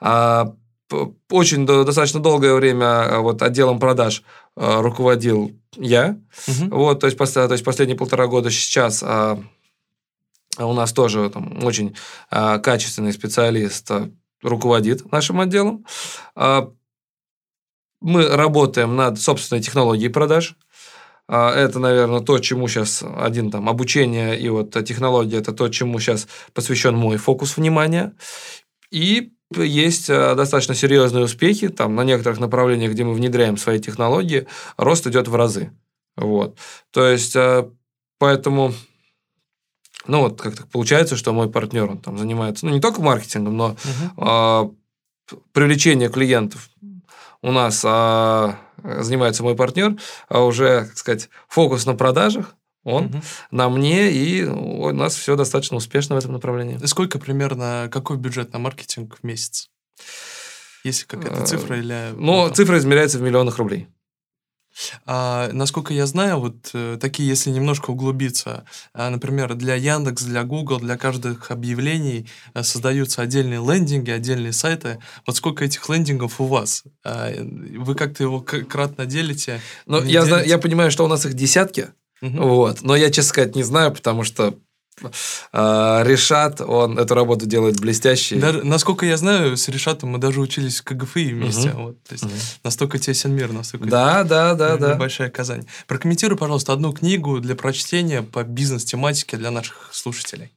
А, 0.00 0.52
очень 1.30 1.64
достаточно 1.64 2.18
долгое 2.18 2.54
время 2.54 2.84
а, 2.84 3.20
вот 3.20 3.40
отделом 3.40 3.78
продаж 3.78 4.24
а, 4.56 4.82
руководил 4.82 5.52
я. 5.76 6.18
Угу. 6.48 6.76
Вот, 6.76 7.00
то 7.00 7.06
есть, 7.06 7.16
то 7.16 7.52
есть 7.52 7.64
последние 7.64 7.96
полтора 7.96 8.26
года 8.26 8.50
сейчас 8.50 9.04
а, 9.06 9.38
у 10.58 10.72
нас 10.72 10.92
тоже 10.92 11.30
там, 11.30 11.64
очень 11.64 11.94
качественный 12.28 13.12
специалист 13.12 13.88
руководит 14.42 15.10
нашим 15.12 15.40
отделом. 15.40 15.86
Мы 18.02 18.28
работаем 18.28 18.96
над 18.96 19.20
собственной 19.20 19.62
технологией 19.62 20.10
продаж. 20.10 20.56
Это, 21.28 21.78
наверное, 21.78 22.20
то, 22.20 22.38
чему 22.40 22.68
сейчас 22.68 23.02
один 23.02 23.50
там 23.50 23.68
обучение 23.68 24.38
и 24.38 24.48
вот 24.48 24.72
технология, 24.84 25.38
это 25.38 25.52
то, 25.52 25.68
чему 25.68 25.98
сейчас 26.00 26.26
посвящен 26.52 26.96
мой 26.96 27.16
фокус 27.16 27.56
внимания. 27.56 28.12
И 28.90 29.32
есть 29.60 30.08
э, 30.08 30.34
достаточно 30.34 30.74
серьезные 30.74 31.24
успехи, 31.24 31.68
там 31.68 31.94
на 31.94 32.04
некоторых 32.04 32.40
направлениях, 32.40 32.92
где 32.92 33.04
мы 33.04 33.14
внедряем 33.14 33.56
свои 33.56 33.78
технологии, 33.78 34.46
рост 34.76 35.06
идет 35.06 35.28
в 35.28 35.34
разы. 35.34 35.72
Вот. 36.16 36.56
То 36.90 37.06
есть, 37.06 37.36
э, 37.36 37.68
поэтому, 38.18 38.74
ну 40.06 40.20
вот 40.22 40.40
как 40.40 40.56
так 40.56 40.68
получается, 40.68 41.16
что 41.16 41.32
мой 41.32 41.50
партнер, 41.50 41.90
он 41.90 41.98
там 41.98 42.18
занимается, 42.18 42.66
ну 42.66 42.72
не 42.72 42.80
только 42.80 43.02
маркетингом, 43.02 43.56
но 43.56 43.76
угу. 44.16 44.26
э, 44.26 45.36
привлечение 45.52 46.08
клиентов 46.08 46.68
у 47.42 47.52
нас 47.52 47.82
э, 47.84 48.54
занимается 49.02 49.42
мой 49.42 49.56
партнер, 49.56 49.96
а 50.28 50.40
уже, 50.42 50.86
так 50.86 50.98
сказать, 50.98 51.28
фокус 51.48 51.86
на 51.86 51.94
продажах, 51.94 52.54
он 52.84 53.06
угу. 53.06 53.20
на 53.50 53.68
мне, 53.68 54.10
и 54.10 54.44
у 54.44 54.92
нас 54.92 55.14
все 55.14 55.36
достаточно 55.36 55.76
успешно 55.76 56.16
в 56.16 56.18
этом 56.18 56.32
направлении. 56.32 56.84
Сколько 56.86 57.18
примерно, 57.18 57.88
какой 57.92 58.16
бюджет 58.16 58.52
на 58.52 58.58
маркетинг 58.58 59.18
в 59.20 59.24
месяц? 59.24 59.68
Есть 60.84 61.04
какая-то 61.04 61.46
цифра 61.46 61.78
или... 61.78 62.12
Ну, 62.16 62.48
цифра 62.50 62.78
измеряется 62.78 63.18
в 63.18 63.22
миллионах 63.22 63.58
рублей. 63.58 63.88
А, 65.06 65.50
насколько 65.52 65.92
я 65.94 66.06
знаю, 66.06 66.38
вот 66.38 66.70
э, 66.74 66.98
такие, 67.00 67.28
если 67.28 67.50
немножко 67.50 67.90
углубиться, 67.90 68.64
а, 68.94 69.10
например, 69.10 69.54
для 69.54 69.74
Яндекс, 69.74 70.24
для 70.24 70.44
Google, 70.44 70.78
для 70.78 70.96
каждых 70.96 71.50
объявлений 71.50 72.28
а, 72.54 72.62
создаются 72.62 73.22
отдельные 73.22 73.60
лендинги, 73.60 74.10
отдельные 74.10 74.52
сайты. 74.52 74.98
Вот 75.26 75.36
сколько 75.36 75.64
этих 75.64 75.88
лендингов 75.88 76.40
у 76.40 76.46
вас? 76.46 76.84
А, 77.04 77.32
вы 77.38 77.94
как-то 77.94 78.22
его 78.22 78.40
кратно 78.40 79.06
делите? 79.06 79.60
Ну, 79.86 80.02
я, 80.02 80.24
знаю, 80.24 80.46
я 80.46 80.58
понимаю, 80.58 80.90
что 80.90 81.04
у 81.04 81.08
нас 81.08 81.26
их 81.26 81.34
десятки, 81.34 81.88
Угу. 82.22 82.36
Вот. 82.36 82.82
Но 82.82 82.94
я, 82.94 83.10
честно 83.10 83.30
сказать, 83.30 83.56
не 83.56 83.64
знаю, 83.64 83.92
потому 83.92 84.22
что 84.22 84.54
Решат, 85.52 86.60
он 86.60 86.98
эту 86.98 87.14
работу 87.14 87.46
делает 87.46 87.80
блестяще. 87.80 88.36
Даже, 88.36 88.62
насколько 88.62 89.06
я 89.06 89.16
знаю, 89.16 89.56
с 89.56 89.68
Решатом 89.68 90.10
мы 90.10 90.18
даже 90.18 90.40
учились 90.40 90.80
в 90.80 90.84
КГФИ 90.84 91.32
вместе. 91.32 91.70
Угу. 91.70 91.82
Вот, 91.82 92.02
то 92.04 92.12
есть 92.12 92.24
угу. 92.24 92.32
настолько 92.62 92.98
тесен 92.98 93.34
мир, 93.34 93.52
настолько 93.52 93.86
да, 93.86 94.22
да, 94.24 94.54
да, 94.54 94.76
да. 94.76 94.94
большая 94.94 95.30
Казань. 95.30 95.66
Прокомментируй, 95.86 96.36
пожалуйста, 96.38 96.72
одну 96.72 96.92
книгу 96.92 97.40
для 97.40 97.56
прочтения 97.56 98.22
по 98.22 98.44
бизнес-тематике 98.44 99.36
для 99.36 99.50
наших 99.50 99.90
слушателей. 99.92 100.52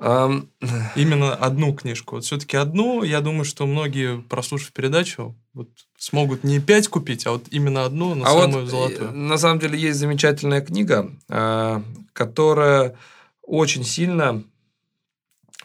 Именно 0.00 1.34
одну 1.34 1.74
книжку. 1.74 2.16
Вот 2.16 2.24
все-таки 2.24 2.56
одну, 2.56 3.02
я 3.02 3.20
думаю, 3.20 3.44
что 3.44 3.66
многие, 3.66 4.22
прослушав 4.22 4.72
передачу, 4.72 5.36
вот 5.52 5.68
смогут 5.98 6.42
не 6.42 6.58
пять 6.58 6.88
купить, 6.88 7.26
а 7.26 7.32
вот 7.32 7.44
именно 7.50 7.84
одну, 7.84 8.14
но 8.14 8.24
а 8.24 8.28
самую 8.28 8.62
вот, 8.62 8.70
золотую. 8.70 9.12
На 9.12 9.36
самом 9.36 9.58
деле 9.58 9.78
есть 9.78 9.98
замечательная 9.98 10.62
книга, 10.62 11.10
а, 11.28 11.82
которая 12.14 12.96
очень 13.42 13.84
сильно 13.84 14.42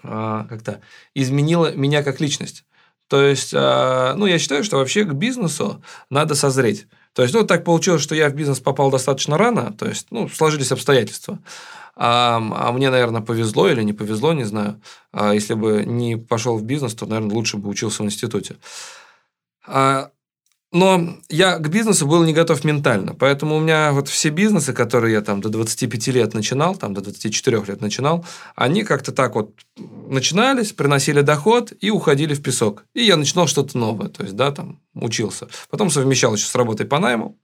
а, 0.04 0.46
как-то 0.50 0.82
изменила 1.14 1.74
меня 1.74 2.04
как 2.04 2.20
личность. 2.20 2.66
То 3.08 3.22
есть, 3.22 3.54
а, 3.56 4.16
ну, 4.16 4.26
я 4.26 4.38
считаю, 4.38 4.66
что 4.66 4.78
вообще 4.78 5.06
к 5.06 5.14
бизнесу 5.14 5.82
надо 6.10 6.36
созреть. 6.36 6.88
То 7.14 7.22
есть, 7.22 7.34
ну, 7.34 7.46
так 7.46 7.64
получилось, 7.64 8.02
что 8.02 8.16
я 8.16 8.30
в 8.30 8.34
бизнес 8.34 8.60
попал 8.60 8.92
достаточно 8.92 9.38
рано, 9.38 9.72
то 9.72 9.88
есть, 9.88 10.08
ну, 10.12 10.28
сложились 10.28 10.74
обстоятельства. 10.74 11.40
А, 11.96 12.38
а 12.38 12.72
мне, 12.72 12.90
наверное, 12.90 13.22
повезло 13.22 13.70
или 13.70 13.82
не 13.82 13.94
повезло, 13.94 14.34
не 14.34 14.44
знаю. 14.44 14.82
А 15.12 15.34
если 15.34 15.54
бы 15.54 15.84
не 15.86 16.18
пошел 16.18 16.58
в 16.58 16.64
бизнес, 16.64 16.94
то, 16.94 17.06
наверное, 17.06 17.34
лучше 17.34 17.58
бы 17.58 17.70
учился 17.70 18.04
в 18.04 18.06
институте. 18.06 18.58
А, 19.66 20.12
но 20.76 21.18
я 21.30 21.58
к 21.58 21.70
бизнесу 21.70 22.06
был 22.06 22.26
не 22.26 22.34
готов 22.34 22.66
ментально. 22.66 23.16
Поэтому 23.16 23.56
у 23.56 23.62
меня 23.62 23.94
вот 23.94 24.10
все 24.10 24.28
бизнесы, 24.28 24.74
которые 24.74 25.14
я 25.14 25.22
там 25.22 25.40
до 25.40 25.48
25 25.48 26.08
лет 26.08 26.34
начинал, 26.34 26.76
там 26.76 26.94
до 26.94 27.00
24 27.00 27.64
лет 27.66 27.80
начинал, 27.80 28.26
они 28.56 28.84
как-то 28.84 29.14
так 29.14 29.36
вот 29.36 29.54
начинались, 29.78 30.74
приносили 30.74 31.22
доход 31.22 31.72
и 31.80 31.92
уходили 31.92 32.34
в 32.34 32.44
песок. 32.44 32.84
И 32.94 33.04
я 33.04 33.16
начинал 33.16 33.48
что-то 33.48 33.78
новое. 33.78 34.10
То 34.10 34.24
есть, 34.24 34.36
да, 34.36 34.52
там 34.52 34.82
учился. 34.94 35.48
Потом 35.70 35.90
совмещал 35.90 36.36
еще 36.36 36.46
с 36.46 36.56
работой 36.56 36.86
по 36.86 37.00
найму. 37.00 37.38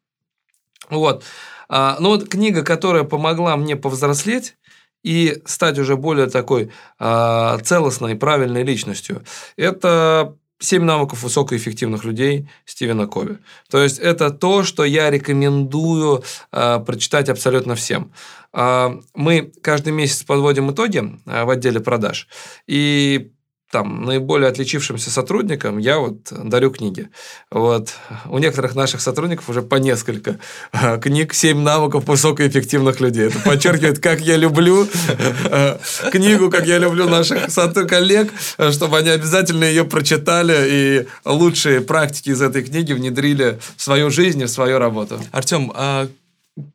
Вот. 0.90 1.24
А, 1.71 1.95
но 1.99 2.10
вот 2.10 2.27
книга, 2.27 2.63
которая 2.63 3.05
помогла 3.05 3.55
мне 3.55 3.77
повзрослеть 3.77 4.57
и 5.03 5.41
стать 5.45 5.79
уже 5.79 5.95
более 5.95 6.27
такой 6.27 6.69
а, 6.99 7.57
целостной, 7.60 8.15
правильной 8.15 8.63
личностью, 8.63 9.23
это 9.55 10.36
«Семь 10.60 10.84
навыков 10.84 11.23
высокоэффективных 11.23 12.03
людей» 12.03 12.47
Стивена 12.65 13.07
Кови. 13.07 13.39
То 13.71 13.81
есть, 13.81 13.97
это 13.97 14.29
то, 14.29 14.63
что 14.63 14.84
я 14.84 15.10
рекомендую 15.10 16.23
э, 16.51 16.79
прочитать 16.86 17.29
абсолютно 17.29 17.73
всем. 17.73 18.13
Э, 18.53 18.91
мы 19.15 19.51
каждый 19.63 19.91
месяц 19.91 20.21
подводим 20.21 20.69
итоги 20.69 21.19
э, 21.25 21.45
в 21.45 21.49
отделе 21.49 21.79
продаж. 21.79 22.27
И 22.67 23.31
там, 23.71 24.03
наиболее 24.03 24.49
отличившимся 24.49 25.10
сотрудникам 25.10 25.77
я 25.77 25.99
вот 25.99 26.31
дарю 26.31 26.71
книги. 26.71 27.10
Вот. 27.49 27.93
У 28.25 28.38
некоторых 28.38 28.75
наших 28.75 29.01
сотрудников 29.01 29.49
уже 29.49 29.62
по 29.62 29.75
несколько 29.75 30.39
а, 30.71 30.97
книг 30.97 31.34
«Семь 31.34 31.60
навыков 31.60 32.05
высокоэффективных 32.07 32.99
людей». 32.99 33.27
Это 33.27 33.39
подчеркивает, 33.39 33.99
как 33.99 34.19
я 34.19 34.38
люблю 34.38 34.88
а, 35.45 35.79
книгу, 36.12 36.49
как 36.49 36.67
я 36.67 36.77
люблю 36.77 37.07
наших 37.07 37.49
коллег, 37.88 38.31
чтобы 38.71 38.97
они 38.97 39.10
обязательно 39.10 39.63
ее 39.63 39.86
прочитали 39.86 40.67
и 40.67 41.07
лучшие 41.25 41.81
практики 41.81 42.29
из 42.29 42.41
этой 42.41 42.63
книги 42.63 42.93
внедрили 42.93 43.60
в 43.77 43.81
свою 43.81 44.10
жизнь 44.12 44.41
и 44.41 44.45
в 44.45 44.49
свою 44.49 44.79
работу. 44.79 45.19
Артем, 45.31 45.71
а 45.73 46.07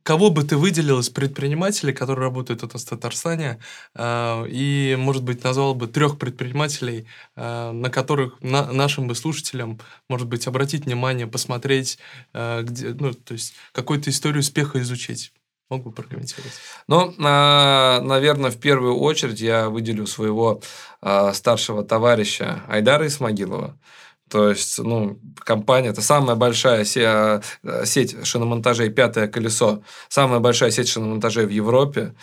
Кого 0.03 0.31
бы 0.31 0.43
ты 0.43 0.57
выделил 0.57 1.01
из 1.01 1.11
предпринимателей, 1.11 1.93
которые 1.93 2.25
работают 2.25 2.65
у 2.65 2.69
нас 2.73 2.83
в 2.83 2.89
Татарстане, 2.89 3.59
э, 3.95 4.47
и, 4.49 4.97
может 4.99 5.23
быть, 5.23 5.45
назвал 5.45 5.75
бы 5.75 5.87
трех 5.87 6.19
предпринимателей, 6.19 7.07
э, 7.37 7.73
на 7.73 7.91
которых 7.91 8.41
на, 8.41 8.73
нашим 8.73 9.07
бы 9.07 9.15
слушателям, 9.15 9.79
может 10.09 10.29
быть, 10.29 10.47
обратить 10.47 10.87
внимание, 10.87 11.27
посмотреть, 11.27 11.99
э, 12.33 12.62
где, 12.62 12.95
ну, 12.95 13.12
то 13.12 13.35
есть 13.35 13.53
какую-то 13.73 14.09
историю 14.09 14.41
успеха 14.41 14.81
изучить? 14.81 15.33
Мог 15.69 15.83
бы 15.83 15.93
прокомментировать? 15.93 16.55
Ну, 16.87 17.12
наверное, 17.19 18.53
в 18.53 18.57
первую 18.59 18.97
очередь 18.97 19.41
я 19.41 19.69
выделю 19.69 20.07
своего 20.07 20.62
старшего 21.33 21.83
товарища 21.83 22.62
Айдара 22.69 23.09
Исмагилова. 23.09 23.77
То 24.29 24.49
есть, 24.51 24.79
ну, 24.79 25.19
компания, 25.39 25.91
это 25.91 26.03
самая 26.03 26.35
большая 26.35 26.85
э, 26.85 27.41
сеть 27.85 28.27
шиномонтажей, 28.27 28.91
пятое 28.91 29.29
колесо, 29.29 29.83
самая 30.09 30.41
большая 30.41 30.73
сеть 30.73 30.89
шиномонтажей 30.89 31.47
в 31.47 31.51
Европе. 31.51 32.15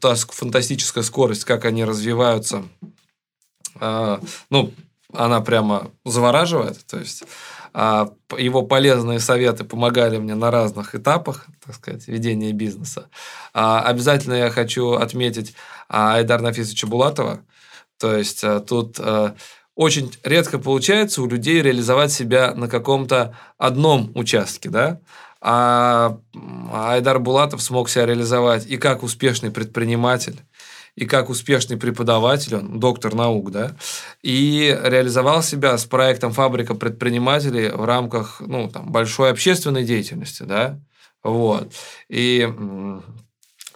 Та 0.00 0.14
фантастическая 0.14 1.02
скорость, 1.02 1.44
как 1.44 1.64
они 1.64 1.84
развиваются, 1.84 2.64
а, 3.80 4.20
ну, 4.50 4.72
она 5.12 5.40
прямо 5.40 5.90
завораживает. 6.04 6.84
То 6.86 6.98
есть, 6.98 7.24
а, 7.72 8.10
его 8.36 8.62
полезные 8.62 9.18
советы 9.18 9.64
помогали 9.64 10.18
мне 10.18 10.34
на 10.34 10.50
разных 10.50 10.94
этапах, 10.94 11.46
так 11.64 11.74
сказать, 11.74 12.06
ведения 12.06 12.52
бизнеса. 12.52 13.08
А, 13.52 13.82
обязательно 13.82 14.34
я 14.34 14.50
хочу 14.50 14.92
отметить 14.92 15.54
Айдар 15.88 16.40
Нафисовича 16.42 16.86
Булатова. 16.86 17.40
То 17.98 18.16
есть, 18.16 18.44
тут 18.68 19.00
очень 19.78 20.12
редко 20.24 20.58
получается 20.58 21.22
у 21.22 21.28
людей 21.28 21.62
реализовать 21.62 22.10
себя 22.10 22.52
на 22.52 22.66
каком-то 22.66 23.36
одном 23.58 24.10
участке, 24.16 24.70
да, 24.70 24.98
а 25.40 26.18
Айдар 26.72 27.20
Булатов 27.20 27.62
смог 27.62 27.88
себя 27.88 28.06
реализовать 28.06 28.66
и 28.66 28.76
как 28.76 29.04
успешный 29.04 29.52
предприниматель, 29.52 30.40
и 30.96 31.06
как 31.06 31.30
успешный 31.30 31.76
преподаватель, 31.76 32.56
он 32.56 32.80
доктор 32.80 33.14
наук, 33.14 33.52
да, 33.52 33.76
и 34.20 34.76
реализовал 34.82 35.44
себя 35.44 35.78
с 35.78 35.84
проектом 35.84 36.32
«Фабрика 36.32 36.74
предпринимателей» 36.74 37.70
в 37.70 37.84
рамках, 37.84 38.42
ну, 38.44 38.68
там, 38.68 38.90
большой 38.90 39.30
общественной 39.30 39.84
деятельности, 39.84 40.42
да, 40.42 40.80
вот. 41.22 41.72
И 42.08 42.52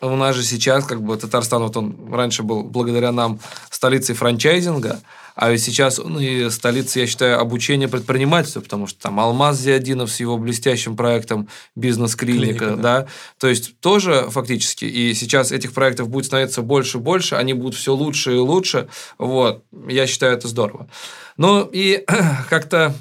у 0.00 0.16
нас 0.16 0.34
же 0.34 0.42
сейчас, 0.42 0.84
как 0.84 1.00
бы, 1.00 1.16
Татарстан, 1.16 1.62
вот 1.62 1.76
он 1.76 2.12
раньше 2.12 2.42
был 2.42 2.64
благодаря 2.64 3.12
нам 3.12 3.38
столицей 3.70 4.16
франчайзинга, 4.16 4.98
а 5.34 5.50
ведь 5.50 5.62
сейчас 5.62 5.98
он 5.98 6.18
и 6.18 6.50
столица, 6.50 7.00
я 7.00 7.06
считаю, 7.06 7.40
обучения 7.40 7.88
предпринимательства, 7.88 8.60
потому 8.60 8.86
что 8.86 9.00
там 9.00 9.18
Алмаз 9.20 9.58
Зиадинов 9.58 10.10
с 10.10 10.20
его 10.20 10.38
блестящим 10.38 10.96
проектом 10.96 11.48
«Бизнес-клиника», 11.74 12.58
Клиника, 12.58 12.76
да. 12.76 13.00
да. 13.00 13.06
То 13.38 13.48
есть 13.48 13.78
тоже 13.80 14.26
фактически. 14.30 14.84
И 14.84 15.14
сейчас 15.14 15.52
этих 15.52 15.72
проектов 15.72 16.08
будет 16.08 16.26
становиться 16.26 16.62
больше 16.62 16.98
и 16.98 17.00
больше, 17.00 17.36
они 17.36 17.54
будут 17.54 17.74
все 17.74 17.94
лучше 17.94 18.34
и 18.34 18.38
лучше. 18.38 18.88
Вот. 19.18 19.64
Я 19.88 20.06
считаю, 20.06 20.34
это 20.34 20.48
здорово. 20.48 20.88
Ну 21.36 21.68
и 21.72 22.04
как-то 22.50 22.94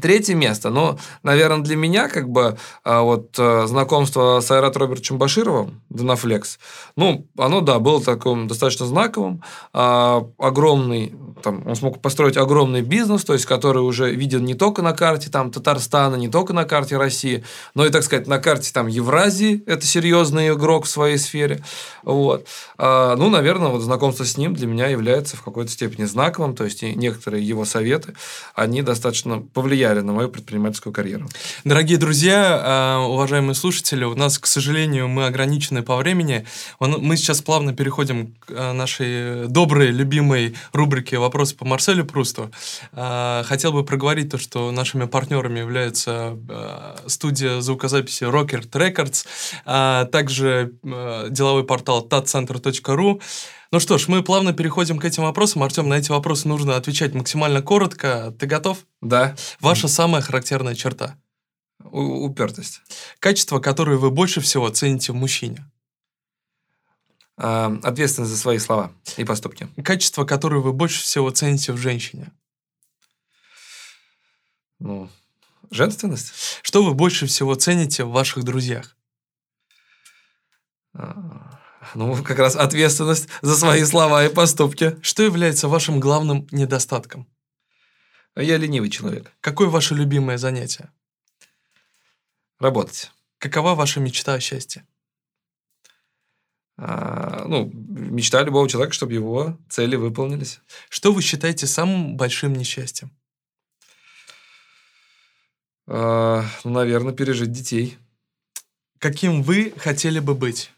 Третье 0.00 0.34
место, 0.34 0.70
ну, 0.70 0.98
наверное, 1.22 1.62
для 1.62 1.76
меня, 1.76 2.08
как 2.08 2.28
бы, 2.28 2.58
а, 2.82 3.02
вот 3.02 3.36
а, 3.38 3.66
знакомство 3.66 4.40
с 4.40 4.50
Айрат 4.50 4.76
Робертовичем 4.76 5.18
Башировым, 5.18 5.82
Донафлекс, 5.88 6.58
ну, 6.96 7.26
оно, 7.38 7.60
да, 7.60 7.78
было 7.78 8.02
таким 8.02 8.48
достаточно 8.48 8.86
знаковым. 8.86 9.42
А, 9.72 10.26
огромный, 10.38 11.14
там, 11.42 11.62
он 11.66 11.76
смог 11.76 12.02
построить 12.02 12.36
огромный 12.36 12.82
бизнес, 12.82 13.24
то 13.24 13.34
есть, 13.34 13.46
который 13.46 13.82
уже 13.82 14.12
виден 14.12 14.44
не 14.44 14.54
только 14.54 14.82
на 14.82 14.94
карте 14.94 15.30
там 15.30 15.52
Татарстана, 15.52 16.16
не 16.16 16.28
только 16.28 16.52
на 16.52 16.64
карте 16.64 16.96
России, 16.96 17.44
но 17.74 17.86
и, 17.86 17.90
так 17.90 18.02
сказать, 18.02 18.26
на 18.26 18.38
карте 18.38 18.72
там 18.72 18.88
Евразии, 18.88 19.62
это 19.66 19.86
серьезный 19.86 20.48
игрок 20.48 20.86
в 20.86 20.88
своей 20.88 21.18
сфере. 21.18 21.62
Вот. 22.02 22.48
А, 22.78 23.14
ну, 23.14 23.30
наверное, 23.30 23.68
вот 23.68 23.82
знакомство 23.82 24.24
с 24.24 24.36
ним 24.36 24.54
для 24.54 24.66
меня 24.66 24.88
является 24.88 25.36
в 25.36 25.42
какой-то 25.42 25.70
степени 25.70 26.04
знаковым, 26.04 26.56
то 26.56 26.64
есть, 26.64 26.82
некоторые 26.82 27.46
его 27.46 27.64
советы, 27.64 28.14
они 28.56 28.82
достаточно 28.82 29.40
повлияли 29.40 29.83
на 29.84 30.12
мою 30.12 30.28
предпринимательскую 30.28 30.92
карьеру. 30.92 31.28
Дорогие 31.64 31.98
друзья, 31.98 32.60
а, 32.62 33.06
уважаемые 33.06 33.54
слушатели, 33.54 34.04
у 34.04 34.14
нас, 34.14 34.38
к 34.38 34.46
сожалению, 34.46 35.08
мы 35.08 35.26
ограничены 35.26 35.82
по 35.82 35.96
времени. 35.96 36.46
Мы 36.80 37.16
сейчас 37.16 37.42
плавно 37.42 37.74
переходим 37.74 38.34
к 38.40 38.46
а, 38.50 38.72
нашей 38.72 39.48
доброй, 39.48 39.88
любимой 39.88 40.54
рубрике 40.72 41.18
«Вопросы 41.18 41.54
по 41.54 41.64
Марселю 41.64 42.04
Прусту». 42.04 42.50
А, 42.92 43.42
Хотел 43.44 43.72
бы 43.72 43.84
проговорить 43.84 44.30
то, 44.30 44.38
что 44.38 44.70
нашими 44.70 45.04
партнерами 45.04 45.58
являются 45.58 46.38
а, 46.48 46.96
студия 47.06 47.60
звукозаписи 47.60 48.24
Rockert 48.24 48.70
Records, 48.70 49.26
также 50.10 50.72
деловой 50.82 51.64
портал 51.64 52.06
tatcenter.ru. 52.08 53.20
Ну 53.74 53.80
что 53.80 53.98
ж, 53.98 54.06
мы 54.06 54.22
плавно 54.22 54.52
переходим 54.52 55.00
к 55.00 55.04
этим 55.04 55.24
вопросам. 55.24 55.64
Артем, 55.64 55.88
на 55.88 55.94
эти 55.94 56.08
вопросы 56.08 56.46
нужно 56.46 56.76
отвечать 56.76 57.12
максимально 57.12 57.60
коротко. 57.60 58.32
Ты 58.38 58.46
готов? 58.46 58.86
Да, 59.00 59.34
Ваша 59.58 59.88
самая 59.88 60.22
характерная 60.22 60.76
черта. 60.76 61.18
у- 61.80 62.24
упертость. 62.24 62.82
Качество, 63.18 63.58
которое 63.58 63.96
вы 63.96 64.12
больше 64.12 64.40
всего 64.40 64.68
цените 64.68 65.10
в 65.10 65.16
мужчине. 65.16 65.68
А, 67.36 67.76
ответственность 67.82 68.30
за 68.30 68.38
свои 68.38 68.58
слова 68.60 68.92
и 69.16 69.24
поступки. 69.24 69.66
Качество, 69.82 70.24
которое 70.24 70.60
вы 70.60 70.72
больше 70.72 71.02
всего 71.02 71.30
цените 71.30 71.72
в 71.72 71.76
женщине. 71.76 72.30
Ну, 74.78 75.10
женственность. 75.72 76.60
Что 76.62 76.84
вы 76.84 76.94
больше 76.94 77.26
всего 77.26 77.56
цените 77.56 78.04
в 78.04 78.12
ваших 78.12 78.44
друзьях? 78.44 78.96
А, 80.92 81.53
Ну, 81.94 82.22
как 82.24 82.38
раз 82.38 82.56
ответственность 82.56 83.28
за 83.40 83.56
свои 83.56 83.84
слова 83.84 84.24
и 84.24 84.34
поступки. 84.34 84.98
Что 85.00 85.22
является 85.22 85.68
вашим 85.68 86.00
главным 86.00 86.46
недостатком? 86.50 87.28
Я 88.36 88.56
ленивый 88.56 88.90
человек. 88.90 89.32
Какое 89.40 89.68
ваше 89.68 89.94
любимое 89.94 90.38
занятие? 90.38 90.90
Работать. 92.58 93.12
Какова 93.38 93.74
ваша 93.74 94.00
мечта 94.00 94.34
о 94.34 94.40
счастье? 94.40 94.84
А, 96.76 97.44
ну, 97.46 97.70
мечта 97.72 98.42
любого 98.42 98.68
человека, 98.68 98.92
чтобы 98.92 99.12
его 99.12 99.56
цели 99.68 99.94
выполнились. 99.94 100.60
Что 100.88 101.12
вы 101.12 101.22
считаете 101.22 101.68
самым 101.68 102.16
большим 102.16 102.54
несчастьем? 102.54 103.12
А, 105.86 106.44
ну, 106.64 106.70
наверное, 106.72 107.12
пережить 107.12 107.52
детей. 107.52 107.98
Каким 108.98 109.42
вы 109.42 109.72
хотели 109.76 110.18
бы 110.18 110.34
быть? 110.34 110.72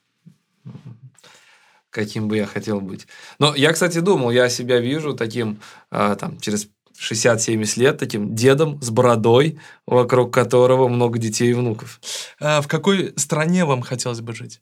Каким 1.96 2.28
бы 2.28 2.36
я 2.36 2.44
хотел 2.44 2.82
быть. 2.82 3.06
Но 3.38 3.54
я, 3.54 3.72
кстати, 3.72 4.00
думал, 4.00 4.30
я 4.30 4.50
себя 4.50 4.80
вижу 4.80 5.14
таким, 5.14 5.62
а, 5.90 6.14
там, 6.14 6.38
через 6.40 6.68
60-70 7.00 7.78
лет, 7.80 7.96
таким 7.96 8.34
дедом 8.34 8.82
с 8.82 8.90
бородой, 8.90 9.58
вокруг 9.86 10.30
которого 10.34 10.88
много 10.88 11.18
детей 11.18 11.52
и 11.52 11.54
внуков. 11.54 11.98
А 12.38 12.60
в 12.60 12.68
какой 12.68 13.14
стране 13.16 13.64
вам 13.64 13.80
хотелось 13.80 14.20
бы 14.20 14.34
жить? 14.34 14.60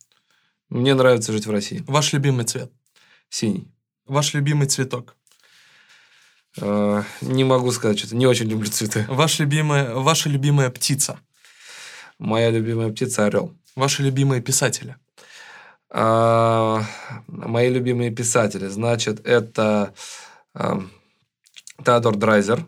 Мне 0.68 0.94
нравится 0.94 1.32
жить 1.32 1.46
в 1.46 1.50
России. 1.50 1.82
Ваш 1.88 2.12
любимый 2.12 2.44
цвет? 2.44 2.70
Синий. 3.30 3.66
Ваш 4.06 4.32
любимый 4.34 4.68
цветок? 4.68 5.16
А, 6.60 7.02
не 7.20 7.42
могу 7.42 7.72
сказать, 7.72 7.98
что-то 7.98 8.14
не 8.14 8.28
очень 8.28 8.46
люблю 8.46 8.70
цветы. 8.70 9.06
Ваш 9.08 9.40
любимая, 9.40 9.92
ваша 9.92 10.28
любимая 10.28 10.70
птица? 10.70 11.18
Моя 12.20 12.50
любимая 12.50 12.92
птица 12.92 13.24
орел. 13.24 13.52
Ваши 13.74 14.04
любимые 14.04 14.40
писатели? 14.40 14.94
А, 15.96 16.82
мои 17.28 17.70
любимые 17.70 18.10
писатели, 18.10 18.66
значит, 18.66 19.24
это 19.24 19.94
а, 20.52 20.82
Теодор 21.84 22.16
Драйзер, 22.16 22.66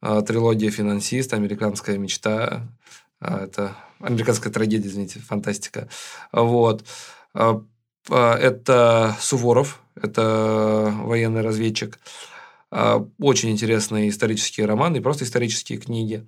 а, 0.00 0.22
трилогия 0.22 0.72
«Финансист», 0.72 1.34
«Американская 1.34 1.98
мечта», 1.98 2.66
а, 3.20 3.44
это 3.44 3.76
американская 4.00 4.52
трагедия, 4.52 4.88
извините, 4.88 5.20
фантастика. 5.20 5.88
Вот. 6.32 6.84
Это 8.10 9.16
Суворов, 9.20 9.80
это 9.94 10.92
военный 11.04 11.42
разведчик. 11.42 12.00
Очень 13.20 13.50
интересные 13.50 14.08
исторические 14.08 14.66
романы 14.66 15.00
просто 15.00 15.22
исторические 15.22 15.78
книги. 15.78 16.26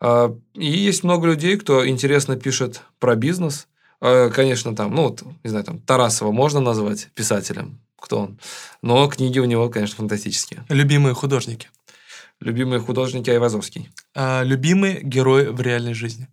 И 0.00 0.64
есть 0.64 1.02
много 1.02 1.26
людей, 1.26 1.56
кто 1.56 1.88
интересно 1.88 2.36
пишет 2.36 2.82
про 3.00 3.16
бизнес. 3.16 3.66
А, 4.00 4.30
Конечно, 4.30 4.74
там, 4.74 4.94
ну, 4.94 5.02
вот, 5.04 5.22
не 5.42 5.50
знаю, 5.50 5.64
там, 5.64 5.80
Тарасова 5.80 6.32
можно 6.32 6.60
назвать 6.60 7.08
писателем, 7.14 7.80
кто 7.98 8.20
он. 8.20 8.38
Но 8.82 9.08
книги 9.08 9.38
у 9.38 9.44
него, 9.44 9.68
конечно, 9.68 9.96
фантастические. 9.96 10.64
Любимые 10.68 11.14
художники? 11.14 11.68
Любимые 12.40 12.80
художники 12.80 13.30
Айвазовский. 13.30 13.90
А, 14.14 14.42
любимые 14.42 15.00
герои 15.02 15.46
в 15.46 15.60
реальной 15.60 15.94
жизни? 15.94 16.28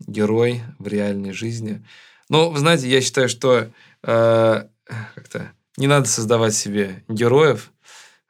Герой 0.00 0.62
в 0.78 0.86
реальной 0.86 1.32
жизни. 1.32 1.84
Ну, 2.28 2.50
вы 2.50 2.58
знаете, 2.58 2.88
я 2.88 3.00
считаю, 3.00 3.28
что 3.28 3.70
э, 4.02 4.68
как-то 5.14 5.52
не 5.76 5.86
надо 5.86 6.06
создавать 6.08 6.54
себе 6.54 7.04
героев, 7.08 7.72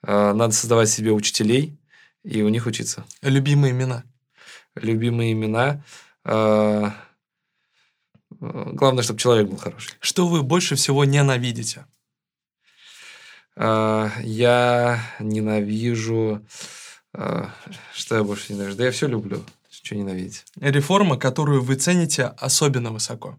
э, 0.03 0.33
надо 0.33 0.53
создавать 0.53 0.89
себе 0.89 1.13
учителей 1.13 1.79
и 2.23 2.43
у 2.43 2.49
них 2.49 2.67
учиться. 2.67 3.05
Любимые 3.23 3.73
имена? 3.73 4.05
Любимые 4.75 5.33
имена. 5.33 5.83
э, 6.25 6.31
э, 6.33 6.91
главное, 8.41 9.03
чтобы 9.03 9.19
человек 9.21 9.49
был 9.49 9.57
хороший. 9.57 9.93
Что 10.01 10.27
вы 10.29 10.43
больше 10.43 10.77
всего 10.77 11.05
ненавидите? 11.05 11.87
А, 13.57 14.11
Я 14.21 15.01
ненавижу... 15.19 16.45
а, 17.15 17.51
Что 17.95 18.17
я 18.17 18.25
больше 18.25 18.53
ненавижу? 18.53 18.77
Да 18.77 18.85
я 18.85 18.91
все 18.91 19.07
люблю. 19.07 19.43
Что 19.71 19.95
ненавидеть? 19.95 20.45
Реформа, 20.57 21.17
которую 21.17 21.63
вы 21.63 21.77
цените 21.77 22.25
особенно 22.25 22.91
высоко? 22.93 23.39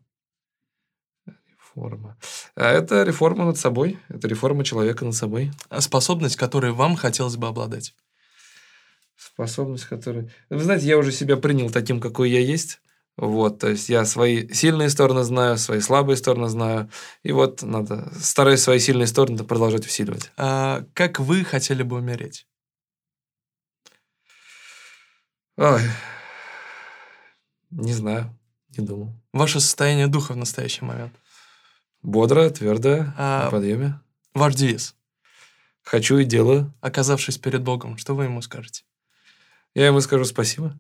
Реформа. 1.26 2.18
А 2.56 2.72
Это 2.72 3.04
реформа 3.04 3.46
над 3.46 3.58
собой. 3.58 4.00
Это 4.10 4.28
реформа 4.28 4.64
человека 4.64 5.06
над 5.06 5.14
собой. 5.16 5.52
А 5.70 5.82
Способность, 5.82 6.36
которой 6.36 6.72
вам 6.72 6.96
хотелось 6.96 7.36
бы 7.38 7.48
обладать? 7.48 7.94
Способность, 9.16 9.86
которая... 9.86 10.30
Вы 10.50 10.64
знаете, 10.64 10.88
я 10.88 10.98
уже 10.98 11.12
себя 11.12 11.38
принял 11.38 11.70
таким, 11.70 12.00
какой 12.00 12.32
я 12.32 12.40
есть. 12.40 12.80
Вот, 13.18 13.58
то 13.60 13.68
есть 13.70 13.90
я 13.90 14.06
свои 14.06 14.48
сильные 14.54 14.90
стороны 14.92 15.24
знаю, 15.24 15.58
свои 15.58 15.80
слабые 15.80 16.18
стороны 16.18 16.50
знаю. 16.50 16.90
И 17.24 17.32
вот 17.32 17.64
надо, 17.64 18.12
стараюсь 18.22 18.62
свои 18.62 18.78
сильные 18.78 19.08
стороны 19.08 19.44
продолжать 19.44 19.88
усиливать. 19.88 20.32
А, 20.38 20.86
как 20.94 21.20
вы 21.20 21.44
хотели 21.44 21.82
бы 21.82 21.98
умереть? 21.98 22.46
Ой, 25.58 25.82
не 27.72 27.94
знаю, 27.94 28.38
не 28.78 28.86
думал. 28.86 29.12
Ваше 29.34 29.60
состояние 29.60 30.06
духа 30.06 30.34
в 30.34 30.38
настоящий 30.38 30.86
момент? 30.86 31.14
Бодро, 32.04 32.48
твердо, 32.52 33.14
А- 33.18 33.46
на 33.46 33.52
подъеме. 33.52 34.00
Ваш 34.36 34.54
девиз? 34.54 34.96
Хочу 35.82 36.18
и 36.18 36.24
делаю. 36.26 36.72
Оказавшись 36.82 37.40
перед 37.40 37.64
Богом, 37.64 37.98
что 37.98 38.14
вы 38.14 38.26
ему 38.26 38.44
скажете? 38.44 38.84
Я 39.74 39.88
ему 39.88 40.02
скажу 40.02 40.26
спасибо. 40.26 40.78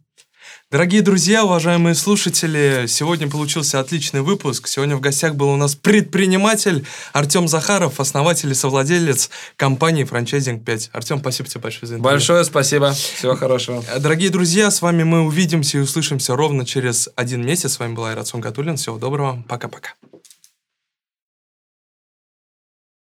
Дорогие 0.69 1.01
друзья, 1.01 1.45
уважаемые 1.45 1.95
слушатели, 1.95 2.85
сегодня 2.87 3.29
получился 3.29 3.79
отличный 3.79 4.21
выпуск. 4.21 4.67
Сегодня 4.67 4.97
в 4.97 4.99
гостях 4.99 5.35
был 5.35 5.49
у 5.49 5.55
нас 5.55 5.75
предприниматель 5.75 6.85
Артем 7.13 7.47
Захаров, 7.47 8.01
основатель 8.01 8.51
и 8.51 8.53
совладелец 8.53 9.29
компании 9.55 10.03
«Франчайзинг 10.03 10.63
5». 10.63 10.89
Артем, 10.91 11.19
спасибо 11.19 11.47
тебе 11.47 11.61
большое 11.61 11.87
за 11.87 11.95
интервью. 11.95 12.13
Большое 12.15 12.43
спасибо. 12.43 12.91
Всего 12.91 13.35
хорошего. 13.35 13.83
Дорогие 13.97 14.29
друзья, 14.29 14.69
с 14.69 14.81
вами 14.81 15.03
мы 15.03 15.21
увидимся 15.21 15.77
и 15.77 15.81
услышимся 15.81 16.35
ровно 16.35 16.65
через 16.65 17.07
один 17.15 17.45
месяц. 17.45 17.73
С 17.73 17.79
вами 17.79 17.93
был 17.93 18.03
Айрат 18.03 18.27
Сунгатуллин. 18.27 18.75
Всего 18.75 18.97
доброго. 18.97 19.43
Пока-пока. 19.47 19.93